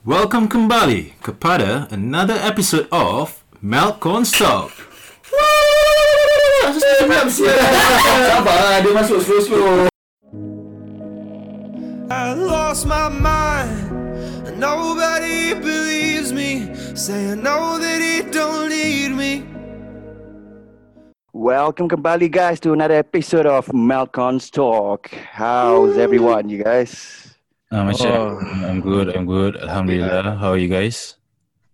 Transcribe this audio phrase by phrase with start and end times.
[0.00, 4.72] Welcome kembali kepada another episode of Melkon Stop.
[8.32, 9.92] Sabar, dia masuk slow-slow.
[12.08, 13.92] I lost my mind.
[14.56, 16.72] Nobody believes me.
[16.96, 19.44] Say I know that he don't need me.
[21.36, 25.12] Welcome kembali guys to another episode of Malcon's Talk.
[25.12, 27.29] How's everyone, you guys?
[27.70, 28.34] Ah, Masya, Oh.
[28.66, 29.54] I'm good, I'm good.
[29.62, 30.34] Alhamdulillah.
[30.42, 31.14] How are you guys?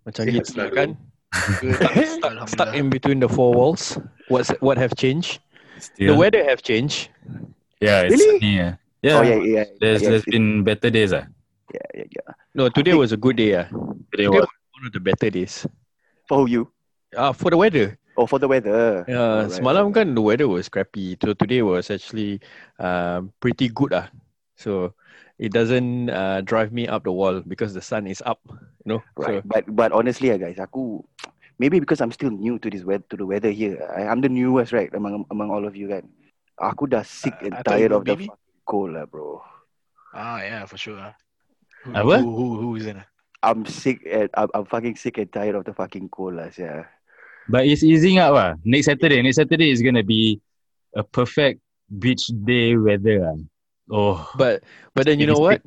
[0.05, 0.71] Macam Sihat gitu selalu.
[0.77, 0.89] kan
[1.33, 3.99] stuck, stuck, stuck in between the four walls
[4.31, 5.43] what's what have changed
[5.99, 7.11] the weather have changed
[7.83, 8.39] Yeah, it's Really?
[8.39, 8.53] sunny.
[8.57, 8.71] Yeah.
[9.03, 9.15] yeah.
[9.19, 9.65] Oh yeah, yeah.
[9.83, 11.11] There's, yeah, there's been better days.
[11.11, 11.27] Ah.
[11.75, 12.29] yeah, yeah, yeah.
[12.55, 13.67] no today was a good day ah.
[14.15, 14.47] Today today was.
[14.47, 15.67] was one of the better days
[16.31, 16.71] For you?
[17.17, 19.03] ah for the weather Oh, for the weather.
[19.11, 19.53] yeah Alright.
[19.53, 22.39] semalam kan the weather was crappy so today was actually
[22.79, 24.07] um, pretty good ah
[24.55, 24.95] so
[25.37, 29.01] it doesn't uh, drive me up the wall because the sun is up you know
[29.15, 29.41] Right.
[29.41, 31.05] so But but honestly, ah, guys, aku
[31.61, 33.77] maybe because I'm still new to this weather to the weather here.
[33.93, 36.05] I, I'm the newest, right, among among all of you kan.
[36.57, 38.27] Aku dah sick Uh, and I thought you tired of the baby.
[38.33, 39.41] fucking cold lah, bro.
[40.17, 40.97] Ah, yeah, for sure.
[40.97, 41.13] ah.
[41.85, 42.17] Who, Apa?
[42.17, 42.97] Who, who, who is in?
[42.97, 43.05] ah?
[43.45, 46.89] I'm sick and I'm, I'm fucking sick and tired of the fucking cold lah, yeah.
[47.45, 48.33] But it's easing up.
[48.33, 48.57] Ah.
[48.65, 50.41] Next Saturday, next Saturday is going to be
[50.97, 51.61] a perfect
[52.01, 53.21] beach day weather.
[53.29, 53.37] Ah.
[53.87, 54.19] Oh.
[54.35, 55.63] but but then you know what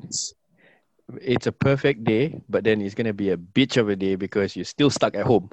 [1.19, 4.55] it's a perfect day but then it's gonna be a bitch of a day because
[4.55, 5.49] you're still stuck at home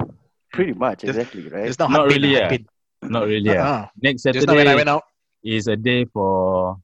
[0.48, 1.68] Pretty much, Just- exactly, right?
[1.68, 2.48] It's not, Not really, yeah.
[2.48, 3.04] ah.
[3.04, 3.52] Not really.
[3.52, 3.60] ah.
[3.60, 5.04] Ah, Next Just when I went out,
[5.44, 6.80] is a day for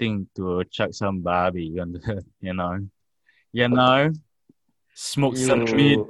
[0.00, 2.80] thing to chuck some barbie on the, you know,
[3.52, 4.08] you know,
[4.96, 6.00] smoke some You- meat.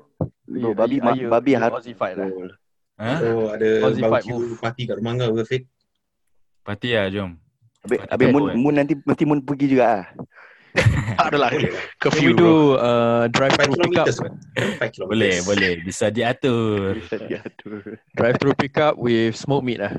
[0.46, 2.30] Bro, babi, ma- you- babi you harus Aussie fight lah.
[2.30, 2.54] cold.
[3.02, 3.18] Huh?
[3.34, 4.60] Oh ada Aussie fight barbecue move.
[4.62, 5.62] party kat rumah kau ke Fik?
[6.62, 7.34] Party lah, jom.
[7.86, 8.26] Habis, Mati habis?
[8.28, 10.04] Moon, Moon nanti nanti Moon pergi juga ah.
[11.16, 13.96] tak adalah Can curfew we do uh, drive 5 through?
[13.96, 15.08] 5 kilometers.
[15.08, 15.72] Boleh, boleh.
[15.80, 17.00] Bisa diatur.
[17.32, 17.80] Ya, tu.
[18.12, 19.96] Drive through pickup with smoke meat lah.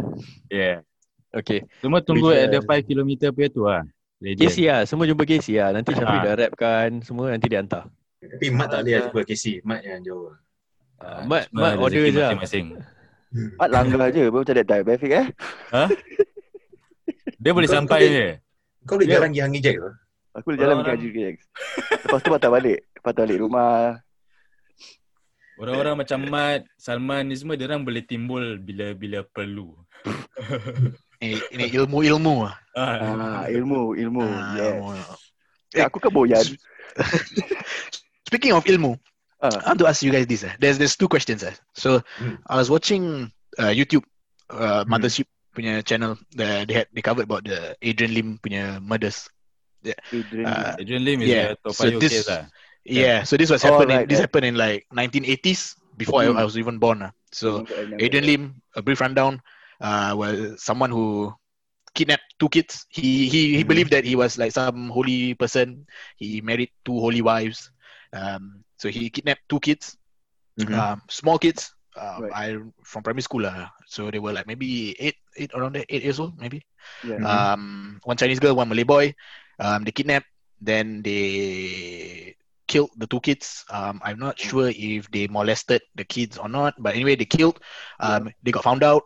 [0.54, 0.86] Yeah.
[1.34, 1.66] Okay.
[1.82, 3.82] Cuma tunggu Which, at the uh, 5 km punya tu lah.
[4.22, 4.50] Legend.
[4.50, 4.82] KC lah.
[4.86, 5.70] Semua jumpa KC lah.
[5.74, 6.24] Nanti Syafiq Ah.
[6.30, 6.90] dah rap kan.
[7.02, 7.90] Semua nanti dia hantar.
[8.22, 9.46] Tapi Mat tak boleh lah jumpa KC.
[9.66, 10.30] Mat yang jauh.
[11.02, 12.38] Ah, Mat- Mat order je lah.
[13.58, 15.28] Mat langgar je Baru macam that diabetic eh
[17.38, 18.28] Dia boleh Kau- sampai kau- je.
[18.84, 19.92] Kau boleh jalan pergi Hangi Jack tu?
[20.34, 21.38] Aku boleh jalan pergi Haji Rex
[22.04, 23.98] Lepas tu patah balik Patah balik rumah
[25.58, 29.74] Orang-orang macam Mat, Salman ni semua dia orang boleh timbul bila-bila perlu.
[31.18, 32.46] Ini, ini ilmu-ilmu.
[32.46, 32.54] ah.
[32.78, 33.50] Ah.
[33.50, 34.94] Ilmu Ilmu Ah, Yes ilmu.
[35.74, 36.46] Eh, Aku kan boyan
[38.30, 39.02] Speaking of ilmu,
[39.42, 39.50] Ah.
[39.66, 40.46] I want to ask you guys this.
[40.46, 40.54] ah.
[40.62, 41.42] There's there's two questions.
[41.42, 41.58] ah.
[41.74, 42.38] So Hmm.
[42.46, 44.06] I was watching uh, YouTube
[44.54, 44.94] uh, Hmm.
[44.94, 45.26] Mothership
[45.58, 46.14] punya channel.
[46.38, 49.26] The, they had they covered about the Adrian Lim punya murders.
[50.14, 52.46] Adrian Uh, Adrian Lim is Yeah, a so this- case lah.
[52.86, 53.26] Yeah.
[53.26, 53.90] So this was Oh, happened.
[53.92, 54.30] right, this right.
[54.30, 56.38] happened in like 1980s before Hmm.
[56.38, 57.02] I, I was even born.
[57.04, 57.12] ah.
[57.34, 57.66] So
[58.00, 58.44] Adrian Lim,
[58.78, 59.42] a brief rundown,
[59.82, 61.34] uh, was someone who
[61.98, 62.86] kidnapped two kids.
[62.88, 63.68] He he he Mhm.
[63.68, 65.84] believed that he was like some holy person.
[66.16, 67.68] He married two holy wives.
[68.16, 69.98] Um, so he kidnapped two kids,
[70.56, 70.72] Mhm.
[70.78, 71.74] um, small kids.
[71.98, 72.34] Uh, Right.
[72.34, 72.46] I
[72.86, 73.70] from primary school lah.
[73.90, 76.64] So they were like maybe eight, eight around there, eight years old maybe.
[77.04, 77.18] Yeah.
[77.20, 77.26] Mhm.
[77.26, 77.64] Um,
[78.06, 79.14] one Chinese girl, one Malay boy.
[79.60, 80.30] Um, they kidnapped.
[80.62, 82.36] Then they
[82.68, 83.66] killed the two kids.
[83.70, 87.60] Um, I'm not sure if they molested the kids or not, but anyway, they killed.
[88.00, 89.04] Um, They got found out.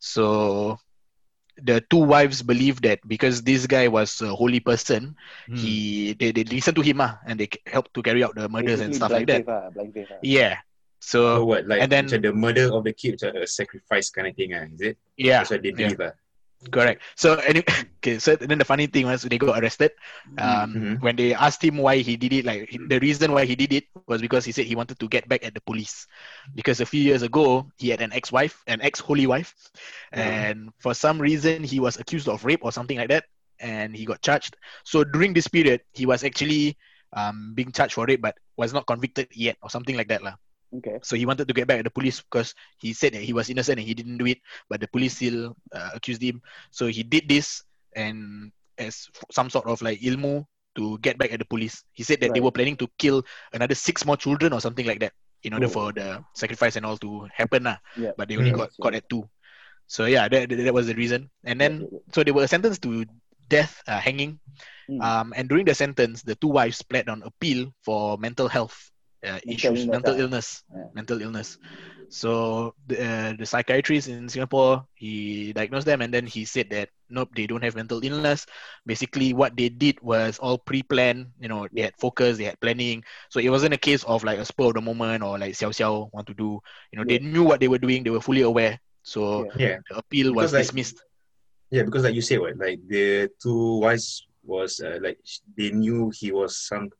[0.00, 0.78] So
[1.60, 5.14] the two wives believe that because this guy was a holy person,
[5.46, 5.56] Hmm.
[5.56, 8.80] he they, they listened to him ah, and they helped to carry out the murders
[8.80, 9.44] and stuff like that.
[9.44, 10.18] faith ah, faith ah.
[10.22, 10.58] Yeah.
[11.04, 14.34] So So what like and then- the murder of the kid a sacrifice kind of
[14.34, 14.96] thing ah, is it?
[15.20, 15.92] yeah, That's what they yeah.
[15.92, 16.12] believe ah.
[16.72, 17.04] correct.
[17.20, 17.68] So anyway,
[18.00, 18.16] okay.
[18.16, 19.92] So then the funny thing was they got arrested.
[20.40, 20.94] Um, Mhm.
[21.04, 23.68] when they asked him why he did it, like he- the reason why he did
[23.76, 26.08] it was because he said he wanted to get back at the police,
[26.56, 29.52] because a few years ago he had an ex-wife, an ex-holy wife,
[30.16, 33.28] and for some reason he was accused of rape or something like that,
[33.60, 34.56] and he got charged.
[34.88, 36.80] So during this period, he was actually
[37.12, 40.34] um, being charged for rape, but was not convicted yet or something like that, lah.
[40.80, 43.32] Okay So he wanted to get back at the police because he said that he
[43.32, 44.38] was innocent and he didn't do it,
[44.68, 46.42] but the police still uh, accused him.
[46.70, 47.62] So he did this
[47.94, 50.42] and as some sort of like ilmu
[50.74, 51.84] to get back at the police.
[51.92, 53.22] He said that they were planning to kill
[53.52, 55.70] another six more children or something like that in order Oh.
[55.70, 57.78] for the sacrifice and all to happen, lah.
[57.96, 58.12] Yeah.
[58.16, 59.28] But they only got caught at two.
[59.86, 61.30] So yeah, that, that, was the reason.
[61.44, 63.04] And then so they were sentenced to
[63.48, 64.40] death, uh, hanging.
[64.88, 65.00] Mm.
[65.04, 68.90] Um, and during the sentence, the two wives pled on appeal for mental health
[69.24, 70.20] uh, issues, mental ah.
[70.20, 70.88] illness, Yeah.
[70.94, 71.58] mental illness.
[72.08, 76.90] So the uh, the psychiatrist in Singapore, he diagnosed them, and then he said that
[77.10, 78.46] nope, they don't have mental illness.
[78.86, 81.32] Basically, what they did was all pre-planned.
[81.40, 83.02] You know, they had focus, they had planning.
[83.30, 85.74] So it wasn't a case of like a spur of the moment or like xiao
[85.74, 86.60] xiao want to do.
[86.92, 88.04] You know, they knew what they were doing.
[88.04, 88.78] They were fully aware.
[89.02, 89.78] So Yeah.
[89.90, 91.02] the appeal was Because, like, dismissed.
[91.70, 95.18] Yeah, because like you said, what like the two wives was uh, like
[95.56, 96.90] they knew he was some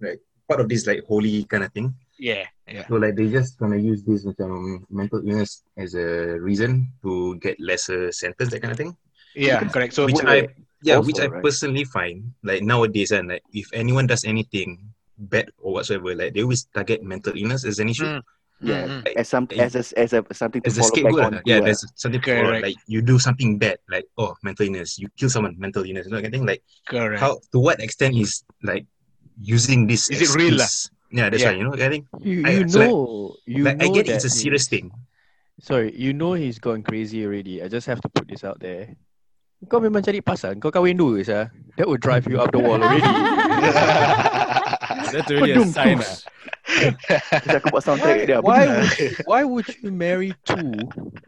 [0.00, 1.94] like part of this like holy kind of thing.
[2.18, 6.88] Yeah, yeah, So like they just gonna use this macam mental illness as a reason
[7.04, 8.96] to get lesser sentence, that kind of thing.
[9.36, 9.60] yeah.
[9.68, 9.92] Correct.
[9.92, 10.48] So which I
[10.80, 11.42] yeah, Also, which I right?
[11.44, 14.80] personally find like nowadays and like if anyone does anything
[15.18, 18.08] bad or whatsoever, like they always target mental illness as an issue.
[18.08, 18.22] Mm.
[18.64, 21.32] Yeah, Mm, as some as a, as a something to As a follow back on.
[21.36, 21.42] lah.
[21.44, 22.64] yeah, uh, there's something for Correct.
[22.64, 26.12] like you do something bad, like oh mental illness, you kill someone, mental illness, you
[26.16, 26.48] know, kind of thing.
[26.48, 27.20] Like correct.
[27.20, 28.88] how to what extent is like
[29.40, 30.68] using this Is it real lah?
[31.12, 31.54] Yeah, that's Yeah.
[31.54, 31.58] right.
[31.58, 33.00] You know, I think You, I- you so like- know,
[33.46, 34.90] you like I get it's a serious he's- thing.
[35.62, 37.64] Sorry, you know he's gone crazy already.
[37.64, 38.92] I just have to put this out there.
[39.72, 40.60] Kau memang cari pasal.
[40.60, 41.48] Kau kahwin dulu, sah.
[41.80, 43.00] That would drive you up the wall already.
[45.16, 45.96] That's really a Pedung sign.
[45.98, 46.28] tus.
[46.28, 47.56] ah.
[47.56, 48.38] Aku buat soundtrack dia.
[48.44, 48.92] why would
[49.24, 50.76] why would you marry two,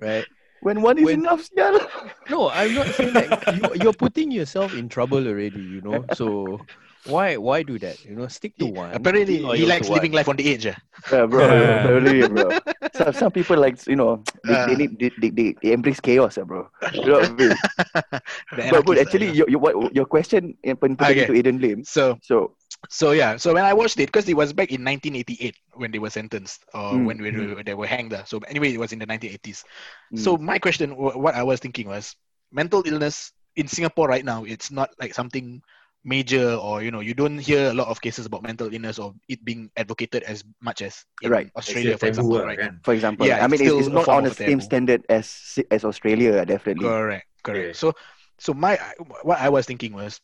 [0.02, 0.28] right?
[0.60, 1.81] When one is when- enough, sial.
[2.28, 5.62] No, I'm not saying that you, you're putting yourself in trouble already.
[5.62, 6.58] You know, so
[7.04, 7.98] why why do that?
[8.04, 8.90] You know, stick to one.
[8.92, 10.12] Apparently, he likes living one.
[10.12, 10.66] life on the edge.
[10.66, 10.76] ah.
[11.10, 11.48] Yeah, bro.
[11.52, 11.88] Yeah.
[12.00, 12.56] Really, bro.
[12.92, 14.76] Some, some people like you know they, they Ah.
[14.76, 16.68] need they, they, they, they embrace chaos, bro.
[17.02, 17.58] You know what I mean?
[18.70, 21.26] But, but actually, you your, your your question yang pen- pertaining Okay.
[21.26, 21.84] to Adrian Lim.
[21.84, 22.56] so So
[22.88, 23.36] so yeah.
[23.36, 26.64] So when I watched it, because it was back in 1988 when they were sentenced
[26.74, 28.14] or Mm, when we were, they were hanged.
[28.26, 29.64] So anyway, it was in the 1980s.
[30.12, 32.16] mm, So my question, what I was thinking was,
[32.52, 35.60] mental illness in Singapore right now, it's not like something
[36.08, 39.12] major or you know you don't hear a lot of cases about mental illness or
[39.28, 41.52] it being advocated as much as in Right.
[41.52, 42.58] Australia, for example, lah, right?
[42.58, 42.81] kan?
[42.81, 45.28] for example, Yeah, I mean it's, it's not on the same standard as
[45.70, 46.88] as Australia, definitely.
[46.88, 47.76] Correct, correct.
[47.76, 47.76] Yeah.
[47.76, 47.93] So,
[48.40, 48.78] so my
[49.22, 50.20] what I was thinking was,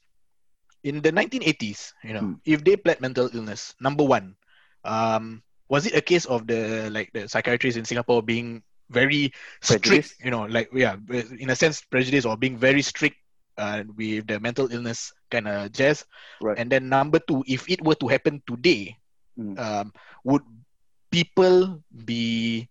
[0.84, 2.40] in the 1980s, you know, Hmm.
[2.44, 4.36] if they pled mental illness, number one,
[4.84, 9.32] um, was it a case of the like the psychiatrists in Singapore being very
[9.66, 10.12] Prejudice?
[10.12, 10.96] strict, you know, like yeah,
[11.40, 13.16] in a sense prejudice or being very strict
[13.58, 16.04] uh, with the mental illness kind of jazz.
[16.40, 16.58] Right.
[16.58, 18.96] And then number two, if it were to happen today,
[19.38, 19.58] Mm.
[19.58, 19.92] um,
[20.24, 20.42] would
[21.10, 22.68] people be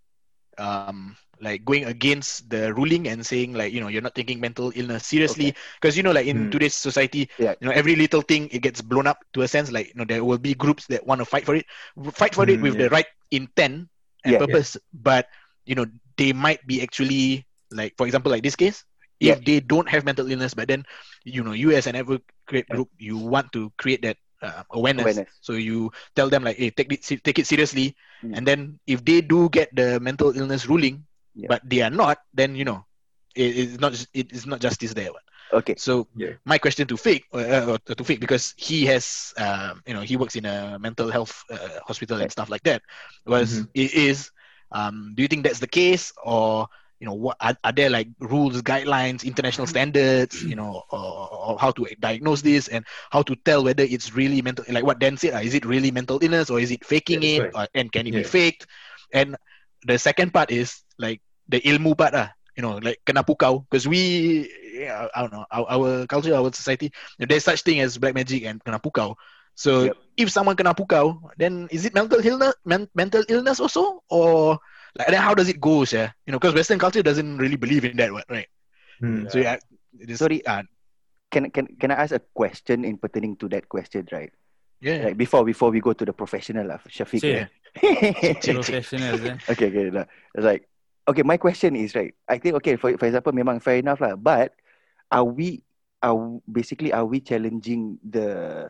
[0.58, 4.72] um like going against the ruling and saying like you know you're not taking mental
[4.76, 6.50] illness seriously because you know like in Mm.
[6.50, 7.56] today's society Yeah.
[7.60, 10.06] you know every little thing it gets blown up to a sense like you know
[10.06, 11.66] there will be groups that want to fight for it
[12.14, 12.80] fight for it Mm, with yeah.
[12.80, 13.88] the right intent
[14.24, 14.40] and Yeah.
[14.40, 15.28] purpose but
[15.66, 15.86] you know
[16.18, 18.84] they might be actually like for example like this case
[19.24, 19.40] Yeah.
[19.40, 20.84] if they don't have mental illness but then
[21.24, 25.30] you know you as an advocate group you want to create that uh, awareness, Awareness.
[25.42, 28.38] so you tell them like hey take it take it seriously Mm.
[28.38, 31.06] and then if they do get the mental illness ruling
[31.36, 31.50] Yeah.
[31.50, 32.86] but they are not then you know
[33.36, 35.12] it is not it is not justice there.
[35.54, 35.76] Okay.
[35.78, 36.34] so Yeah.
[36.46, 40.16] my question to Feeq uh, uh, to Feeq because he has um, you know he
[40.18, 42.82] works in a mental health uh, hospital and stuff like that
[43.26, 43.68] was Mhm.
[43.78, 44.32] i- is
[44.72, 46.68] um, do you think that's the case or
[47.04, 51.60] you know what are, are there like rules guidelines international standards you know or, or
[51.60, 55.18] how to diagnose this and how to tell whether it's really mental like what Dan
[55.18, 57.50] said uh, is it really mental illness or is it faking Yeah, it?
[57.50, 58.68] that's or, and can it be faked?
[59.14, 59.36] And
[59.86, 63.66] the second part is like the ilmu part ah you know like kena pukau.
[63.70, 67.62] Because we yeah, I don't know our, our culture our society you know, there's such
[67.64, 69.16] thing as black magic and kena pukau.
[69.56, 69.98] So Yep.
[70.18, 72.56] if someone kena pukau then is it mental illness
[72.96, 74.02] mental illness also?
[74.10, 74.60] Or
[74.98, 77.86] like then how does it go yeah you know because western culture doesn't really believe
[77.86, 78.48] in that what right
[79.02, 79.26] Hmm.
[79.28, 79.58] so yeah
[80.00, 80.46] it is, Sorry.
[80.46, 80.64] uh,
[81.34, 84.30] Can can can I ask a question in pertaining to that question, right?
[84.80, 87.20] yeah Like before before we go to the professional lah, Shafiq.
[87.26, 87.50] Say, right?
[88.62, 89.34] Professionals eh.
[89.52, 89.90] okay, okay.
[89.90, 90.06] Lah.
[90.38, 90.70] It's like
[91.10, 92.14] okay, my question is right.
[92.30, 94.14] I think okay for for example, memang fair enough lah.
[94.14, 94.54] But
[95.10, 95.66] are we
[96.06, 98.70] are basically are we challenging the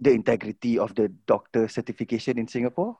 [0.00, 2.96] the integrity of the doctor certification in Singapore?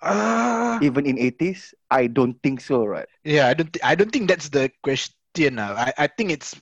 [0.00, 3.08] Ah, Even in 80s, I don't think so, right?
[3.24, 6.60] yeah i don't th- i don't think that's the question uh, I, I think it's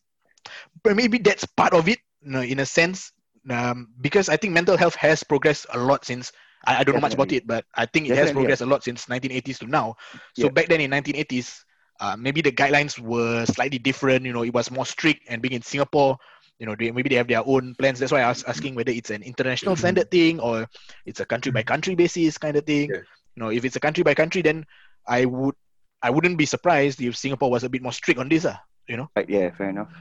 [0.82, 3.12] but maybe that's part of it you know, in a sense
[3.50, 6.32] um, because i think mental health has progressed a lot since
[6.66, 8.66] I, I don't know much about it but i think it has Definitely, progressed a
[8.66, 9.96] lot since 1980s to now.
[10.34, 10.50] So Yeah.
[10.50, 11.64] back then in 1980s
[12.00, 15.54] uh, maybe the guidelines were slightly different you know it was more strict and being
[15.54, 16.16] in singapore
[16.58, 17.98] you know they, maybe they have their own plans.
[17.98, 20.66] That's why i was asking whether it's an international standard thing or
[21.06, 22.94] it's a country by country basis kind of thing.
[22.94, 23.00] Yeah.
[23.36, 24.64] You know if it's a country by country then
[25.06, 25.54] i would
[26.02, 28.56] i wouldn't be surprised if singapore was a bit more strict on this uh,
[28.88, 29.92] you know Right, yeah, fair enough.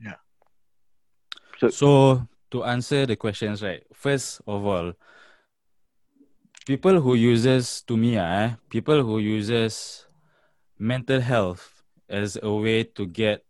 [0.00, 0.14] Yeah.
[1.58, 3.82] So so to answer the questions, right?
[3.92, 4.92] First of all,
[6.66, 10.06] people who uses to me, ah, eh, people who uses
[10.78, 13.44] mental health as a way to get,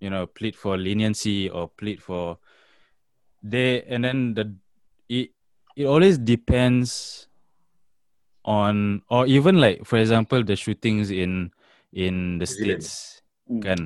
[0.00, 2.38] you know, plead for leniency or plead for
[3.40, 4.52] they and then the
[5.08, 5.30] it
[5.76, 7.27] it always depends
[8.48, 11.52] on or even like for example the shootings in
[11.92, 13.60] in the states Mm.
[13.64, 13.80] kan?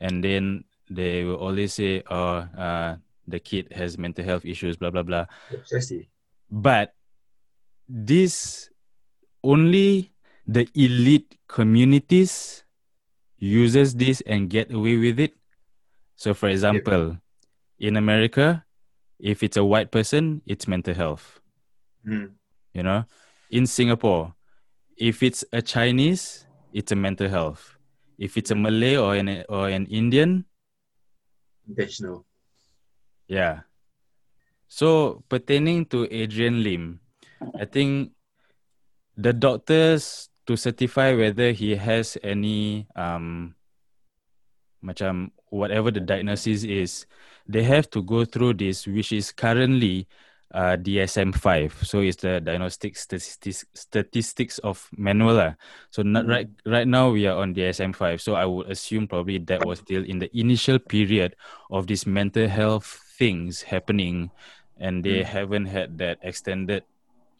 [0.00, 2.96] And then they will always say oh uh
[3.28, 5.24] the kid has mental health issues blah blah blah.
[5.48, 6.08] Precisely.
[6.48, 6.92] but
[7.88, 8.68] this
[9.44, 10.12] only
[10.48, 12.64] the elite communities
[13.36, 15.36] uses this and get away with it.
[16.16, 17.20] So for example
[17.76, 18.64] in america
[19.20, 21.40] if it's a white person it's mental health.
[22.06, 22.36] Mm.
[22.72, 23.04] you know
[23.50, 24.34] in singapore
[24.96, 27.76] if it's a chinese it's a mental health
[28.18, 30.44] if it's a malay or an or an indian
[31.68, 32.24] Intentional.
[33.26, 33.66] Yeah.
[34.68, 37.00] So pertaining to Adrian Lim,
[37.58, 38.12] I think
[39.16, 43.54] the doctors to certify whether he has any um
[44.82, 47.06] macam whatever the diagnosis is,
[47.48, 50.06] they have to go through this, which is currently
[50.54, 51.84] uh, DSM-5.
[51.84, 55.34] So it's the diagnostic statistics statistics of manual.
[55.34, 55.52] lah.
[55.90, 56.30] So not Mm.
[56.30, 58.20] right right now we are on DSM-5.
[58.20, 61.34] So I would assume probably that was still in the initial period
[61.70, 62.86] of these mental health
[63.18, 64.30] things happening,
[64.78, 65.30] and they Mm.
[65.30, 66.84] haven't had that extended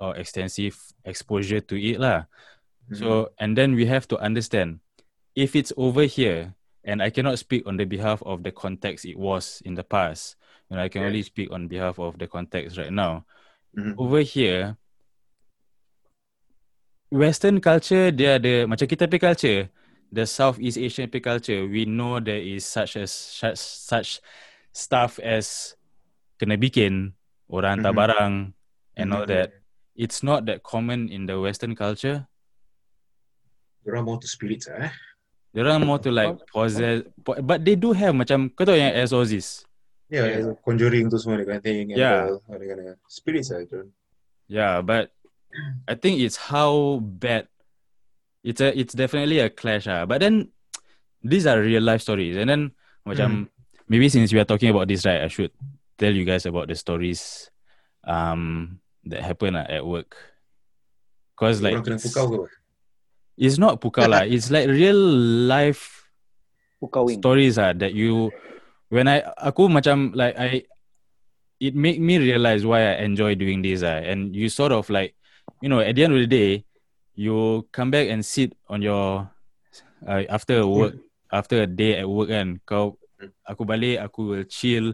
[0.00, 2.28] or extensive exposure to it lah.
[2.90, 2.98] Mm.
[2.98, 3.06] So
[3.38, 4.80] and then we have to understand
[5.36, 9.16] if it's over here, and I cannot speak on the behalf of the context it
[9.18, 10.36] was in the past.
[10.66, 11.08] You know, I can Yeah.
[11.14, 13.22] only speak on behalf of the context right now.
[13.74, 13.94] Mhm.
[13.98, 14.74] Over here,
[17.06, 19.60] Western culture, dia ada macam kita punya culture,
[20.10, 24.18] the Southeast Asian punya culture, we know there is such as such, such
[24.74, 25.78] stuff as
[26.42, 27.14] kena bikin,
[27.46, 28.00] orang hantar Mhm.
[28.02, 28.34] barang,
[28.98, 29.30] and all Mhm.
[29.30, 29.48] that.
[29.96, 32.26] It's not that common in the Western culture.
[33.86, 34.66] Diorang more to spirits.
[34.66, 34.90] Eh?
[35.56, 39.65] are more to like possess, but they do have macam kau tahu yang exorcist.
[40.06, 40.54] Yeah, Yeah.
[40.62, 41.90] conjuring tu semua that kind of thing.
[41.90, 42.30] and Yeah.
[42.30, 43.58] all, all that kind of spirits ah.
[43.66, 43.90] diorang.
[44.46, 45.10] Yeah, but
[45.90, 47.50] I think it's how bad.
[48.46, 50.06] It's a it's definitely a clash ah.
[50.06, 50.54] But then
[51.26, 52.62] these are real life stories, and then
[53.02, 53.50] macam
[53.90, 55.50] maybe since we are talking about this right, I should
[55.98, 57.50] tell you guys about the stories
[58.06, 58.78] um
[59.10, 60.14] that happen ah, at work.
[61.34, 62.48] Cause like it's, pukau ke apa?
[63.34, 64.22] it's not pukau lah.
[64.30, 64.96] It's like real
[65.50, 66.06] life
[66.78, 67.18] Pukawing.
[67.18, 68.30] stories ah that you
[68.88, 70.64] when I aku macam like I
[71.58, 75.16] it make me realize why I enjoy doing this ah and you sort of like
[75.64, 76.50] you know at the end of the day
[77.16, 79.26] you come back and sit on your
[80.04, 81.00] uh, after work
[81.32, 83.00] after a day at work and kau
[83.48, 84.92] aku balik aku will chill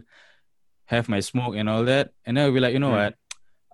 [0.87, 3.11] have my smoke and all that and then I'll be like you know Hmm.
[3.11, 3.13] what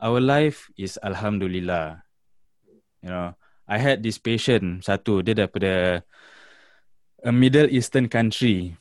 [0.02, 2.02] our life is alhamdulillah
[3.06, 3.38] you know
[3.70, 6.02] I had this patient satu dia daripada
[7.22, 8.74] a Middle Eastern country.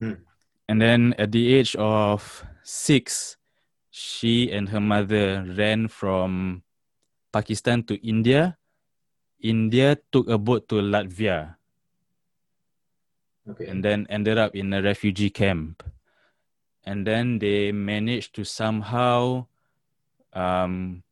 [0.00, 0.24] Hmm.
[0.68, 3.36] And then at the age of six,
[3.90, 6.62] she and her mother ran from
[7.32, 8.56] Pakistan to India.
[9.42, 11.56] India took a boat to Latvia
[13.42, 13.66] Okay.
[13.66, 15.82] and then ended up in a refugee camp.
[16.86, 19.46] And then they managed to somehow
[20.32, 21.02] um,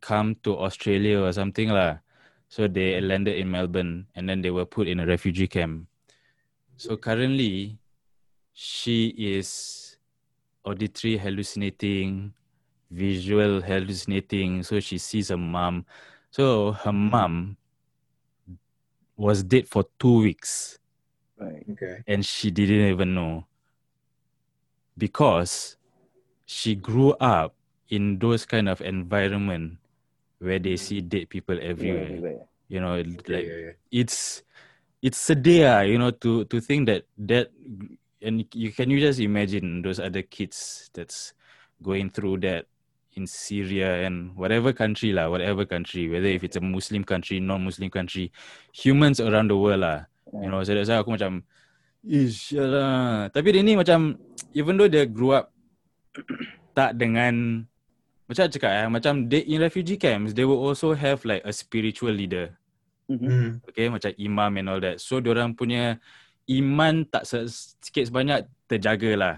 [0.00, 2.04] come to Australia or something lah.
[2.52, 5.88] So they landed in Melbourne and then they were put in a refugee camp.
[6.76, 7.80] So currently,
[8.62, 9.98] she is
[10.62, 12.32] auditory hallucinating,
[12.94, 14.62] visual hallucinating.
[14.62, 15.84] So she sees her mom.
[16.30, 17.56] So her mom
[19.16, 20.78] was dead for two weeks
[21.36, 21.66] Right.
[21.74, 22.06] okay.
[22.06, 23.42] and she didn't even know
[24.96, 25.74] because
[26.46, 27.58] she grew up
[27.90, 29.78] in those kind of environment
[30.38, 32.06] where they see dead people everywhere.
[32.06, 32.46] Everywhere.
[32.68, 32.94] You know,
[33.26, 33.74] like yeah, yeah.
[33.90, 34.46] it's
[35.02, 37.50] it's sedih, ah, you know, to to think that that
[38.22, 41.34] and you can you just imagine those other kids that's
[41.82, 42.70] going through that
[43.14, 47.90] in Syria and whatever country lah, whatever country, whether if it's a Muslim country, non-Muslim
[47.90, 48.32] country,
[48.72, 50.08] humans around the world lah.
[50.32, 51.44] You know, so that's why aku macam
[52.02, 53.28] Ish, lah.
[53.28, 54.16] Tapi dia ni macam
[54.56, 55.52] even though dia grew up
[56.78, 57.62] tak dengan
[58.26, 62.10] macam cakap eh, macam they in refugee camps, they will also have like a spiritual
[62.10, 62.56] leader.
[63.12, 63.28] Mhm.
[63.28, 63.50] Hmm.
[63.68, 64.96] Okay, macam imam and all that.
[65.04, 66.00] So orang punya
[66.48, 69.34] iman tak se- sikit sebanyak terjaga lah.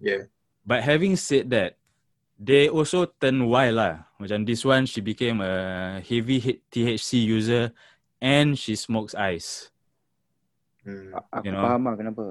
[0.00, 0.28] Yeah.
[0.64, 1.76] But having said that,
[2.36, 3.94] they also turn wild lah.
[4.16, 5.54] Macam this one, she became a
[6.00, 7.72] heavy hit THC user
[8.18, 9.68] and she smokes ice.
[10.84, 11.16] Hmm.
[11.32, 11.64] Aku You know.
[11.64, 12.22] faham lah kenapa.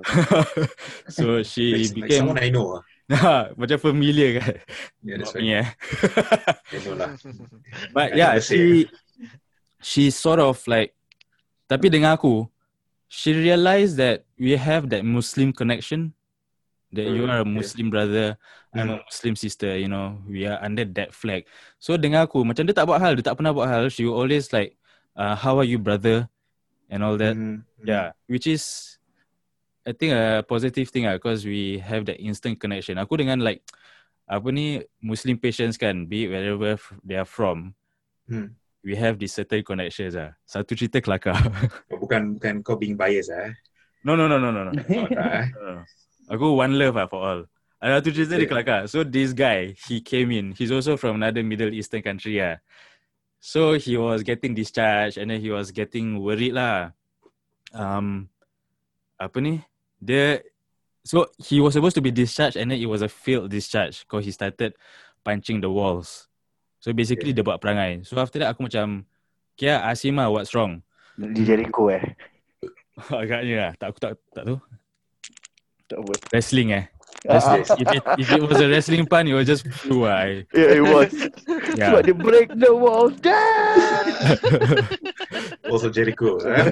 [1.16, 2.84] so she Like, like became someone I know ah.
[3.60, 4.56] Macam familiar kan?
[5.02, 5.58] Yeah, that's Not right.
[5.58, 5.68] eh.
[6.74, 7.10] I know lah.
[7.94, 8.70] But yeah, never say she
[9.82, 10.94] she sort of like
[11.66, 12.46] tapi dengan aku,
[13.14, 16.18] she realized that we have that Muslim connection.
[16.94, 17.58] That you are a yeah.
[17.58, 18.38] Muslim brother,
[18.70, 21.50] I'm a Muslim sister, you know, we are under that flag.
[21.82, 24.54] So dengan aku, macam dia tak buat hal, dia tak pernah buat hal, she always
[24.54, 24.78] like,
[25.18, 26.30] uh, how are you brother?
[26.94, 27.34] And all that.
[27.34, 28.96] Mm, Yeah, which is
[29.84, 33.02] I think a positive thing ah because we have that instant connection.
[33.02, 33.66] Aku dengan like
[34.30, 37.74] apa ni Muslim patients kan, be it wherever they are from,
[38.30, 38.56] Hmm.
[38.84, 40.36] We have this certain connections ah.
[40.44, 41.34] Satu cerita kelakar.
[41.92, 43.48] Oh, Bukan bukan kau being biased ah.
[43.50, 43.52] eh.
[44.04, 44.72] no no no no no no.
[46.28, 47.42] Aku one love ah for all.
[47.84, 48.52] Ada satu cerita dia Yeah.
[48.52, 48.82] kelakar.
[48.88, 50.56] So this guy, he came in.
[50.56, 52.60] He's also from another Middle Eastern country ah.
[53.44, 56.96] So he was getting discharged and then he was getting worried lah.
[57.76, 58.32] Um,
[59.20, 59.60] apa ni?
[60.00, 60.40] Dia
[61.04, 64.24] so he was supposed to be discharged and then it was a failed discharge because
[64.24, 64.76] he started
[65.28, 66.32] punching the walls.
[66.84, 68.04] So basically dia buat perangai.
[68.04, 69.08] So after that aku macam
[69.56, 70.84] Kia lah what's wrong.
[71.16, 72.04] Di Jericho eh.
[73.24, 73.72] Agaknya lah.
[73.80, 74.58] Tak aku tak tak tahu.
[75.88, 76.14] Tak apa.
[76.36, 76.86] Wrestling eh.
[77.24, 77.88] Ah, Wrestling.
[77.88, 80.28] if, it, if it was a wrestling pun, it was just flew ah.
[80.28, 81.08] I- Yeah, it was.
[81.80, 81.96] Yeah.
[81.96, 84.04] But they break the walls down.
[85.72, 86.44] Also Jericho.
[86.44, 86.68] eh.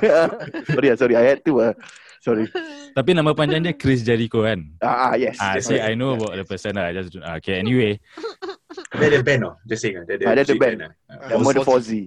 [0.67, 1.15] sorry, sorry.
[1.15, 1.71] I had to.
[1.71, 1.73] Uh.
[2.21, 2.45] Sorry.
[2.97, 4.61] Tapi nama panjang dia Chris Jericho kan.
[4.77, 5.41] Ah, ah yes.
[5.41, 5.81] Ah, see.
[5.81, 6.93] I know about the person lah.
[6.93, 7.57] I just ah, okay.
[7.57, 7.97] Anyway,
[8.99, 9.55] Dia ada band oh.
[9.65, 10.03] Just saying ah.
[10.05, 10.77] Dia Ah, dia ada music band.
[10.85, 10.91] ah.
[11.09, 12.03] Ah, Nama dia Fozzy.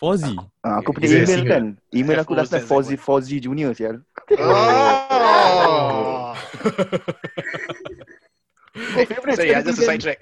[0.00, 0.32] Fozzy.
[0.64, 1.64] Ah, aku punya a email kan.
[1.92, 3.44] Email aku last time Fozzy F-O-Z-Z-Y.
[3.44, 4.00] Junior sial.
[4.40, 6.32] Oh.
[8.78, 10.18] Favourite Sorry, yeah, just a sekali sidetrack.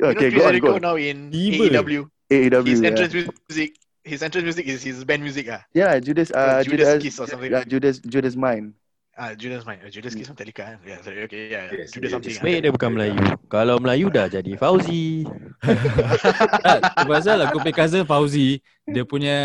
[0.00, 0.82] Okay, you know go Chris on, Jericho go on.
[0.82, 1.30] now in.
[1.30, 2.00] AEW.
[2.30, 2.66] AEW.
[2.66, 2.88] His yeah.
[2.90, 3.14] entrance
[3.48, 3.70] music,
[4.04, 5.62] his entrance music is his band music ah.
[5.72, 6.30] Yeah, Judas.
[6.30, 7.50] Uh, Judas Kiss or something.
[7.52, 8.00] Yeah, Judas.
[8.00, 8.74] Judas Mine.
[9.16, 9.80] Ah, Judas Mine.
[9.84, 10.76] Uh, Judas Kiss from Metallica.
[10.76, 10.78] kan?
[10.86, 11.24] Yeah, sorry.
[11.28, 11.68] Okay, yeah.
[11.68, 12.36] Yes, Judas yeah, something.
[12.40, 12.44] ah.
[12.44, 13.16] Baik dia bukan Melayu.
[13.52, 15.28] Kalau Melayu dah jadi Fauzi.
[16.64, 19.38] tak, pasal aku punya cousin Fauzi, dia punya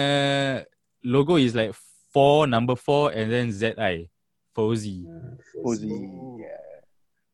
[1.04, 1.76] logo is like
[2.16, 4.08] four number four and then ZI.
[4.56, 5.04] Fauzi.
[5.60, 5.92] Fozzy.
[5.92, 6.40] Ooh.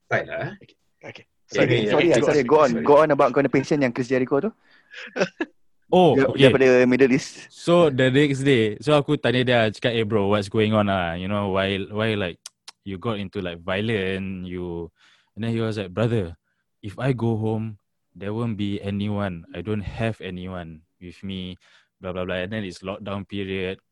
[0.10, 0.58] Fine lah.
[0.58, 0.74] eh.
[1.06, 1.26] Okay.
[1.52, 2.44] Sorry, Yeah, sorry, yeah, sorry, yeah, sorry.
[2.48, 4.50] Go on, go on about kau patient yang Chris Jericho tu.
[5.92, 6.48] Oh, Dia- okay.
[6.48, 7.52] Daripada Middle East.
[7.52, 11.20] So the next day, so aku tanya dia cakap, "Hey bro, what's going on ah?
[11.20, 12.40] You know why why like
[12.88, 14.88] you got into like violent, you
[15.36, 16.40] and then he was like, "Brother,
[16.80, 17.76] if I go home,
[18.16, 19.44] there won't be anyone.
[19.52, 21.60] I don't have anyone with me,
[22.00, 23.84] blah blah blah." And then it's lockdown period.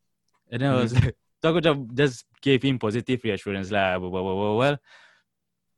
[0.48, 4.08] And then I was like, so aku macam just gave him positive reassurance lah, blah
[4.08, 4.54] blah blah blah.
[4.56, 4.76] blah.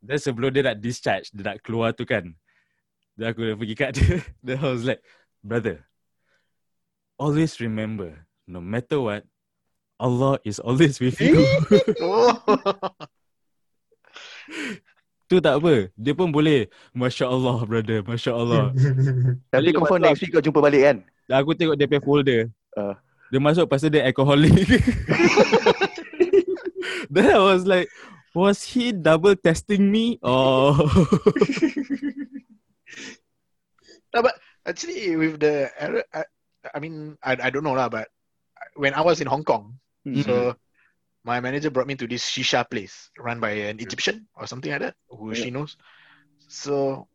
[0.02, 2.30] Then sebelum dia nak discharge, dia nak keluar tu kan.
[3.18, 4.22] Then aku dah pergi kat dia.
[4.42, 5.02] Then I was like,
[5.42, 5.82] brother,
[7.22, 9.22] always remember, no matter what,
[10.02, 11.46] Allah is always with you.
[12.02, 12.34] Oh.
[15.30, 15.88] tu tak apa.
[15.94, 18.74] Dia pun boleh, Masya Allah brother, Masya Allah.
[19.54, 20.98] Tapi confirm next week kau jumpa balik kan?
[21.30, 22.42] aku tengok dia punya folder.
[22.74, 22.98] Ah.
[23.30, 24.52] Dia masuk pasal dia alcoholic.
[27.12, 27.88] Then I was like,
[28.36, 30.76] was he double testing me or
[34.12, 34.36] No, but
[34.68, 36.04] actually, with the error,
[36.64, 38.08] I, I mean, I, I don't know lah, but
[38.74, 40.22] when I was in Hong Kong, Hmm.
[40.22, 40.56] so
[41.22, 44.80] my manager brought me to this shisha place run by an Egyptian or something like
[44.82, 45.76] that, who she knows.
[46.50, 47.06] So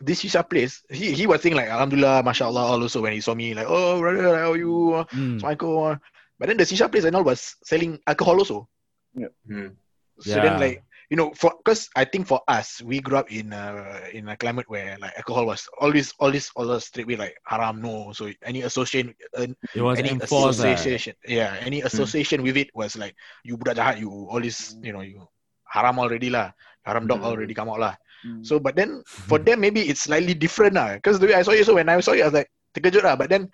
[0.00, 3.32] this shisha place, he he was saying like Alhamdulillah, mashallah, all also when he saw
[3.32, 5.00] me like, oh brother, how are you?
[5.08, 5.40] Hmm.
[5.40, 5.96] Michael.
[6.38, 8.68] But then the shisha place and all was selling alcohol also.
[9.16, 9.72] Hmm.
[10.20, 13.52] So then like you know, for because I think for us, we grew up in
[13.52, 18.12] a in a climate where like alcohol was always always always straightway like haram no.
[18.12, 20.60] So any association uh, It was any enforced.
[20.60, 20.68] ah.
[20.68, 25.00] association yeah, any association with it was like you budak jahat, you always you know
[25.00, 25.24] you
[25.64, 26.52] haram already lah.
[26.84, 27.28] Haram dog Hmm.
[27.32, 27.94] already come out lah.
[28.24, 28.40] Hmm.
[28.44, 30.96] So but then for them maybe it's slightly different lah.
[31.00, 33.04] Because the way I saw it, so when I saw it, I was like terkejut
[33.04, 33.16] lah.
[33.16, 33.48] But then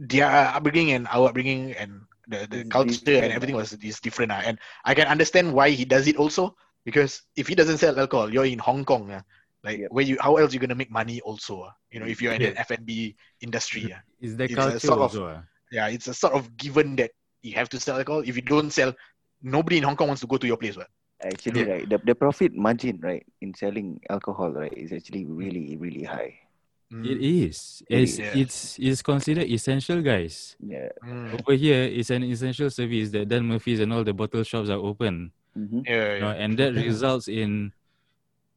[0.00, 4.30] their upbringing and our upbringing and the, the culture different and everything was is different
[4.30, 4.42] lah.
[4.44, 8.32] And I can understand why he does it also because if he doesn't sell alcohol,
[8.32, 9.22] you're in Hong Kong, ah,
[9.62, 9.90] like Yep.
[9.90, 11.62] where you how else you gonna make money also?
[11.70, 11.74] ah?
[11.90, 12.54] You know, if you're in Yeah.
[12.54, 14.00] an F&B industry, ah.
[14.20, 15.26] It's the a culture sort of- also.
[15.30, 15.42] ah.
[15.70, 17.10] yeah, it's a sort of given that
[17.42, 18.22] you have to sell alcohol.
[18.26, 18.94] If you don't sell,
[19.42, 20.90] nobody in Hong Kong wants to go to your place, what?
[21.22, 21.72] Actually, Yeah.
[21.72, 26.38] right, the, the profit margin, right, in selling alcohol, right, is actually really, really high.
[26.88, 27.48] It Mm.
[27.50, 27.82] is.
[27.90, 28.18] It It's, is.
[28.36, 30.54] it's it's considered essential, guys.
[30.62, 30.88] Yeah.
[31.02, 31.34] Mm.
[31.42, 34.78] Over here, it's an essential service that Dan Murphy's and all the bottle shops are
[34.78, 35.32] open.
[35.58, 35.80] Mm-hmm.
[35.84, 36.42] Yeah, You know, yeah.
[36.46, 37.72] and that results in,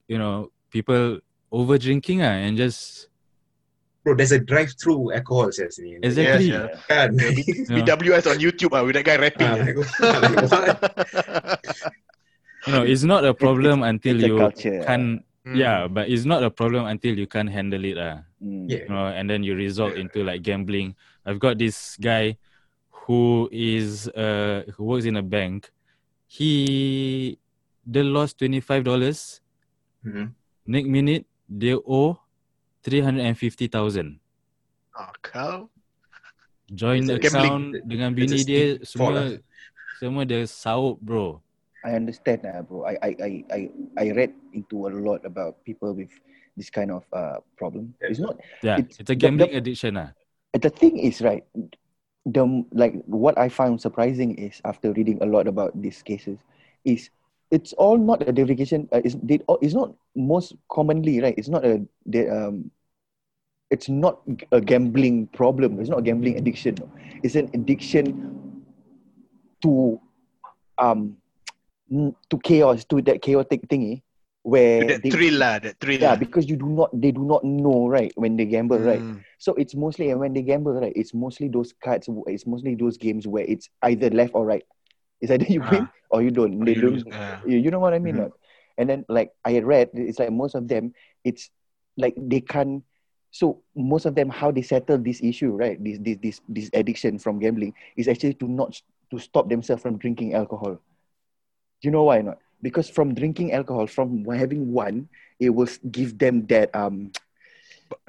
[0.07, 1.19] you know, people
[1.51, 3.07] over drinking ah, and just
[4.05, 5.97] Bro, there's a drive-through alcohol sales ni.
[6.01, 6.53] exactly.
[6.53, 6.67] yeah.
[6.87, 7.17] Kan?
[7.17, 7.81] you know.
[7.83, 9.49] BWS on YouTube ah, with that guy rapping.
[9.57, 9.75] Like,
[10.53, 10.77] like,
[12.67, 14.83] you know, it's not a problem until it's you culture.
[14.85, 15.23] can't.
[15.49, 15.55] Mm.
[15.57, 17.97] Yeah, but it's not a problem until you can't handle it.
[17.97, 18.21] Uh.
[18.39, 18.85] Yeah.
[18.85, 20.93] you know, and then you result into like gambling.
[21.25, 22.37] I've got this guy
[23.09, 25.73] who is uh who works in a bank.
[26.29, 27.41] He
[27.81, 29.41] they lost twenty five dollars.
[30.05, 30.37] Mhm.
[30.69, 32.21] Next minute they owe
[32.85, 34.21] three hundred and fifty thousand.
[34.93, 35.67] Oh, kau.
[36.69, 37.89] Join It's a account gambling.
[37.89, 39.27] dengan It's a bini dia steep fall semua lah.
[39.97, 41.41] semua dia saup bro.
[41.85, 42.85] I understand, uh, bro.
[42.85, 43.59] I, I, I, I,
[43.97, 46.11] I read into a lot about people with
[46.57, 47.93] this kind of uh, problem.
[48.01, 48.37] It's not.
[48.63, 50.11] Yeah, It's- it's, a gambling the- addiction ah.
[50.53, 51.45] The thing is, right.
[52.25, 56.39] The like what I found surprising is after reading a lot about these cases,
[56.83, 57.09] is
[57.51, 58.89] it's all not a derogation.
[58.91, 61.37] Uh, it's, they, it's not most commonly right.
[61.37, 62.71] It's not a the, um.
[63.69, 65.79] It's not a gambling problem.
[65.79, 66.73] It's not a gambling addiction.
[67.21, 68.17] It's an addiction
[69.61, 70.01] to
[70.81, 71.18] um n-
[71.89, 74.01] to chaos to that chaotic thingy
[74.43, 75.99] where That they- thrill lah, that thrill.
[75.99, 79.19] yeah because you do not they do not know right when they gamble right Mm.
[79.37, 82.97] so it's mostly and when they gamble right it's mostly those cards it's mostly those
[82.97, 84.63] games where it's either left or right
[85.19, 87.03] it's either you win or you don't they you don't lose.
[87.05, 87.39] Yeah.
[87.45, 88.29] you, you know what I mean Mhm.
[88.29, 88.31] not?
[88.79, 90.93] and then like I read it's like most of them
[91.25, 91.51] it's
[91.97, 92.81] like they can't
[93.31, 97.19] so most of them how they settle this issue right this this this this addiction
[97.19, 98.71] from gambling is actually to not
[99.11, 100.79] to stop themselves from drinking alcohol
[101.81, 105.07] do you know why not because from drinking alcohol from having one
[105.39, 107.11] it will give them that um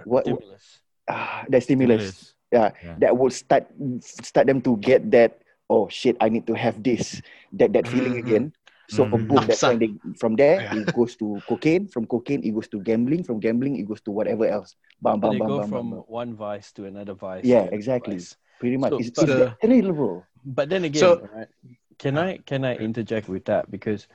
[0.05, 0.65] what Stimulus.
[1.09, 2.97] ah, that stimulus Yeah, Yeah.
[2.99, 3.71] that will start
[4.03, 5.39] start them to get that
[5.71, 7.23] oh shit I need to have this
[7.55, 8.23] that that feeling Mhm.
[8.27, 8.45] again
[8.91, 9.31] so Mhm.
[9.31, 10.83] boom that's when they from there Yeah.
[10.83, 14.11] it goes to cocaine from cocaine it goes to gambling from gambling it goes to
[14.11, 16.03] whatever else bam So bam they bam go bam, bam, from bam.
[16.11, 17.47] one vice to another vice.
[17.47, 18.19] Yeah, exactly.
[18.19, 18.35] vice.
[18.59, 21.47] pretty much So- it's, it's the- that thrill bro But then again, So- right,
[22.01, 24.09] can I can I interject with that because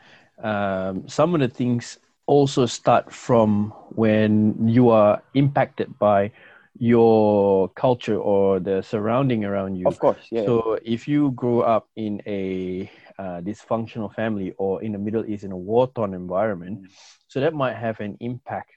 [0.43, 6.31] um, some of the things also start from when you are impacted by
[6.77, 9.95] your culture or the surrounding around you.
[9.95, 14.91] of course yeah So if you grow up in a uh, dysfunctional family or in
[14.93, 16.89] the Middle East in a war-torn environment, Mm.
[17.27, 18.71] so that might have an impact.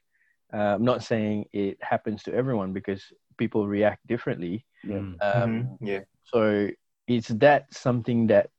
[0.53, 3.03] Uh, I'm not saying it happens to everyone because
[3.39, 4.65] people react differently.
[4.85, 5.03] yeah.
[5.23, 5.79] Um, Mhm.
[5.81, 6.01] Yeah.
[6.25, 6.69] So
[7.09, 8.51] is that something that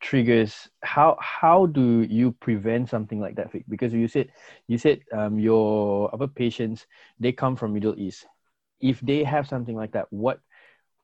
[0.00, 0.68] triggers?
[0.82, 3.50] How how do you prevent something like that?
[3.68, 4.28] Because you said
[4.66, 6.86] you said um, your other patients
[7.18, 8.26] they come from Middle East.
[8.80, 10.40] If they have something like that, what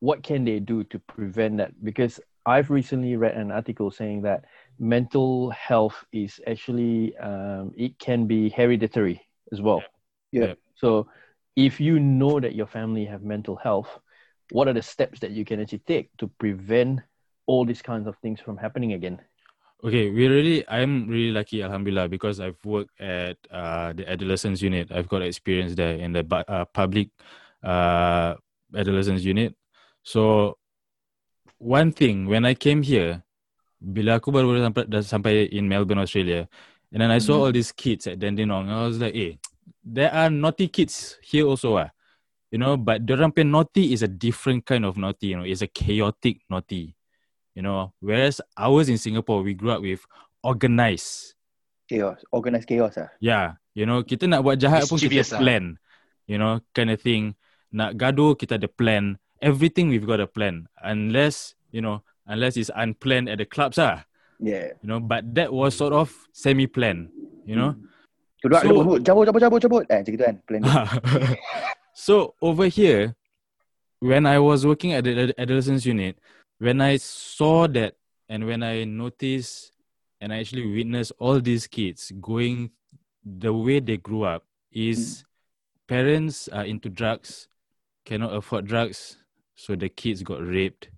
[0.01, 1.73] what can they do to prevent that?
[1.83, 4.45] Because I've recently read an article saying that
[4.79, 9.21] mental health is actually um, it can be hereditary
[9.53, 9.83] as well.
[10.33, 10.55] Yeah.
[10.77, 11.09] So
[11.57, 13.99] if you know that your family have mental health,
[14.51, 17.01] what are the steps that you can actually take to prevent
[17.47, 19.21] all these kinds of things from happening again?
[19.85, 24.91] Okay, we really I'm really lucky, Alhamdulillah, because I've worked at uh, the adolescence unit.
[24.91, 27.13] I've got experience there in the uh, public
[27.63, 28.35] uh,
[28.75, 29.55] adolescence unit.
[30.03, 30.57] So
[31.61, 33.21] one thing when I came here,
[33.77, 36.49] bila aku baru sampai, dah sampai in Melbourne, Australia,
[36.89, 37.43] and then I saw Mhm.
[37.45, 39.37] all these kids at Dandenong, I was like, eh,
[39.85, 41.93] there are naughty kids here also ah.
[42.49, 45.61] You know, but dorang punya naughty is a different kind of naughty, you know, it's
[45.61, 46.96] a chaotic naughty.
[47.57, 50.05] You know, whereas ours in Singapore, we grew up with
[50.45, 51.33] organized.
[51.87, 55.41] chaos organized chaos ah Yeah, you know, kita nak buat jahat pun kita lah.
[55.41, 55.65] plan.
[56.29, 57.39] You know, kind of thing.
[57.73, 59.17] Nak gaduh, kita ada plan.
[59.41, 60.67] Everything we've got a plan.
[60.83, 64.03] Unless, you know, unless it's unplanned at the clubs ah.
[64.37, 67.09] yeah You know, but that was sort of semi-planned.
[67.47, 67.71] You know?
[68.43, 70.61] Kedua So- so, cabut cabut cabut cabut eh macam gitu kan plan
[71.97, 73.15] so over here,
[74.03, 76.19] when I was working at the adolescence unit,
[76.59, 77.97] when I saw that
[78.29, 79.73] and when I noticed
[80.21, 82.71] and I actually witnessed all these kids going
[83.25, 85.25] the way they grew up is
[85.87, 87.49] parents are into drugs,
[88.05, 89.19] cannot afford drugs,
[89.55, 90.91] so the kids got raped,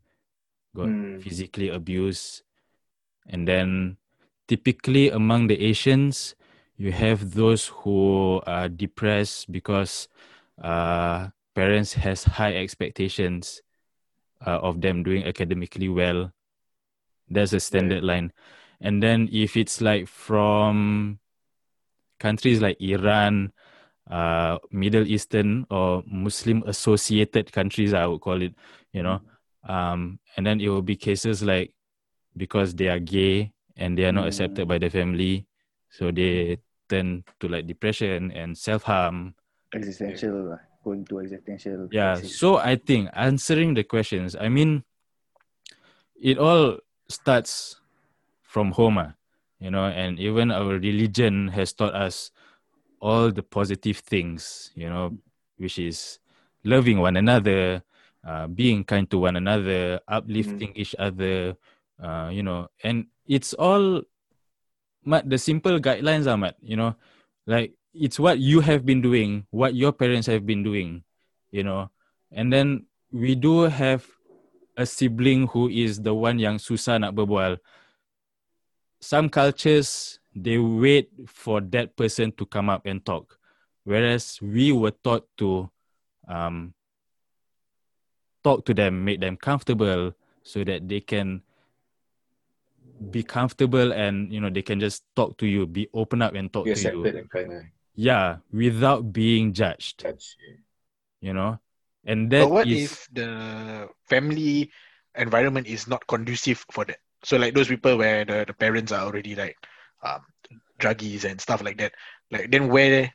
[0.74, 1.22] got Mm.
[1.22, 2.42] physically abused,
[3.26, 3.96] and then
[4.46, 6.34] typically among the Asians,
[6.76, 10.08] you have those who are depressed because
[10.62, 13.62] uh, parents has high expectations
[14.46, 16.32] uh, of them doing academically well.
[17.28, 18.32] That's a standard line.
[18.80, 21.18] And then if it's like from
[22.18, 23.52] countries like Iran,
[24.10, 28.54] uh, Middle Eastern or Muslim associated countries, I would call it,
[28.92, 29.20] you know,
[29.68, 31.72] um, and then it will be cases like
[32.36, 35.46] because they are gay and they are not accepted by the family,
[35.90, 39.34] so they turn to like depression and self harm.
[39.74, 41.04] existential lah.
[41.04, 42.16] going to existential Yeah.
[42.16, 42.38] crisis.
[42.38, 44.84] So I think answering the questions, I mean,
[46.16, 47.76] it all starts
[48.42, 48.98] from home.
[48.98, 49.12] ah.
[49.60, 52.30] you know, and even our religion has taught us
[53.02, 55.18] all the positive things, you know,
[55.58, 56.18] which is
[56.62, 57.82] loving one another,
[58.22, 61.58] uh, being kind to one another, uplifting each other,
[61.98, 64.02] uh, you know, and it's all
[65.04, 66.94] Mat, the simple guidelines are Mat, you know,
[67.46, 71.02] like it's what you have been doing, what your parents have been doing,
[71.50, 71.90] you know,
[72.30, 74.06] and then we do have
[74.76, 77.58] a sibling who is the one yang susah nak berbual.
[79.02, 83.38] Some cultures they wait for that person to come up and talk,
[83.82, 85.66] whereas we were taught to
[86.30, 86.74] um,
[88.44, 91.42] talk to them, make them comfortable, so that they can
[93.10, 96.52] be comfortable and you know they can just talk to you, be open up and
[96.52, 97.02] talk You to you.
[97.06, 97.62] and kind of
[97.98, 100.06] Yeah, without being judged.
[100.06, 100.14] yeah.
[101.20, 101.58] You know,
[102.06, 104.70] and that But what is- if the family
[105.18, 107.02] environment is not conducive for that?
[107.26, 109.58] So like those people where the, the parents are already like
[110.06, 110.22] um,
[110.78, 111.90] druggies and stuff like that.
[112.30, 113.10] Like then where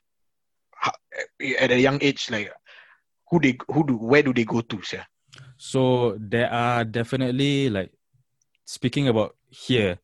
[1.63, 2.51] at a young age, like
[3.31, 4.81] who they who do where do they go to?
[4.91, 5.07] Yeah?
[5.55, 7.95] So there are definitely like
[8.65, 9.99] speaking about here,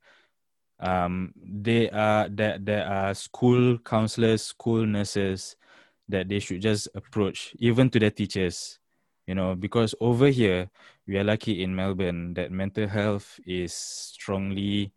[0.80, 5.56] um, they are that there are school counselors, school nurses
[6.08, 8.80] that they should just approach, even to their teachers,
[9.28, 10.70] you know, because over here
[11.08, 14.92] we are lucky in Melbourne that mental health is strongly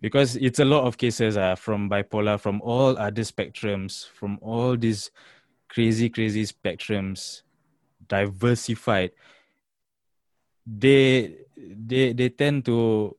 [0.00, 4.76] because it's a lot of cases uh, from bipolar, from all other spectrums, from all
[4.76, 5.10] these
[5.68, 7.42] crazy, crazy spectrums,
[8.08, 9.12] diversified.
[10.66, 13.16] They they they tend to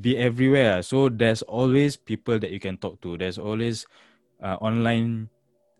[0.00, 0.82] be everywhere.
[0.82, 3.16] So there's always people that you can talk to.
[3.16, 3.86] There's always
[4.42, 5.28] uh, online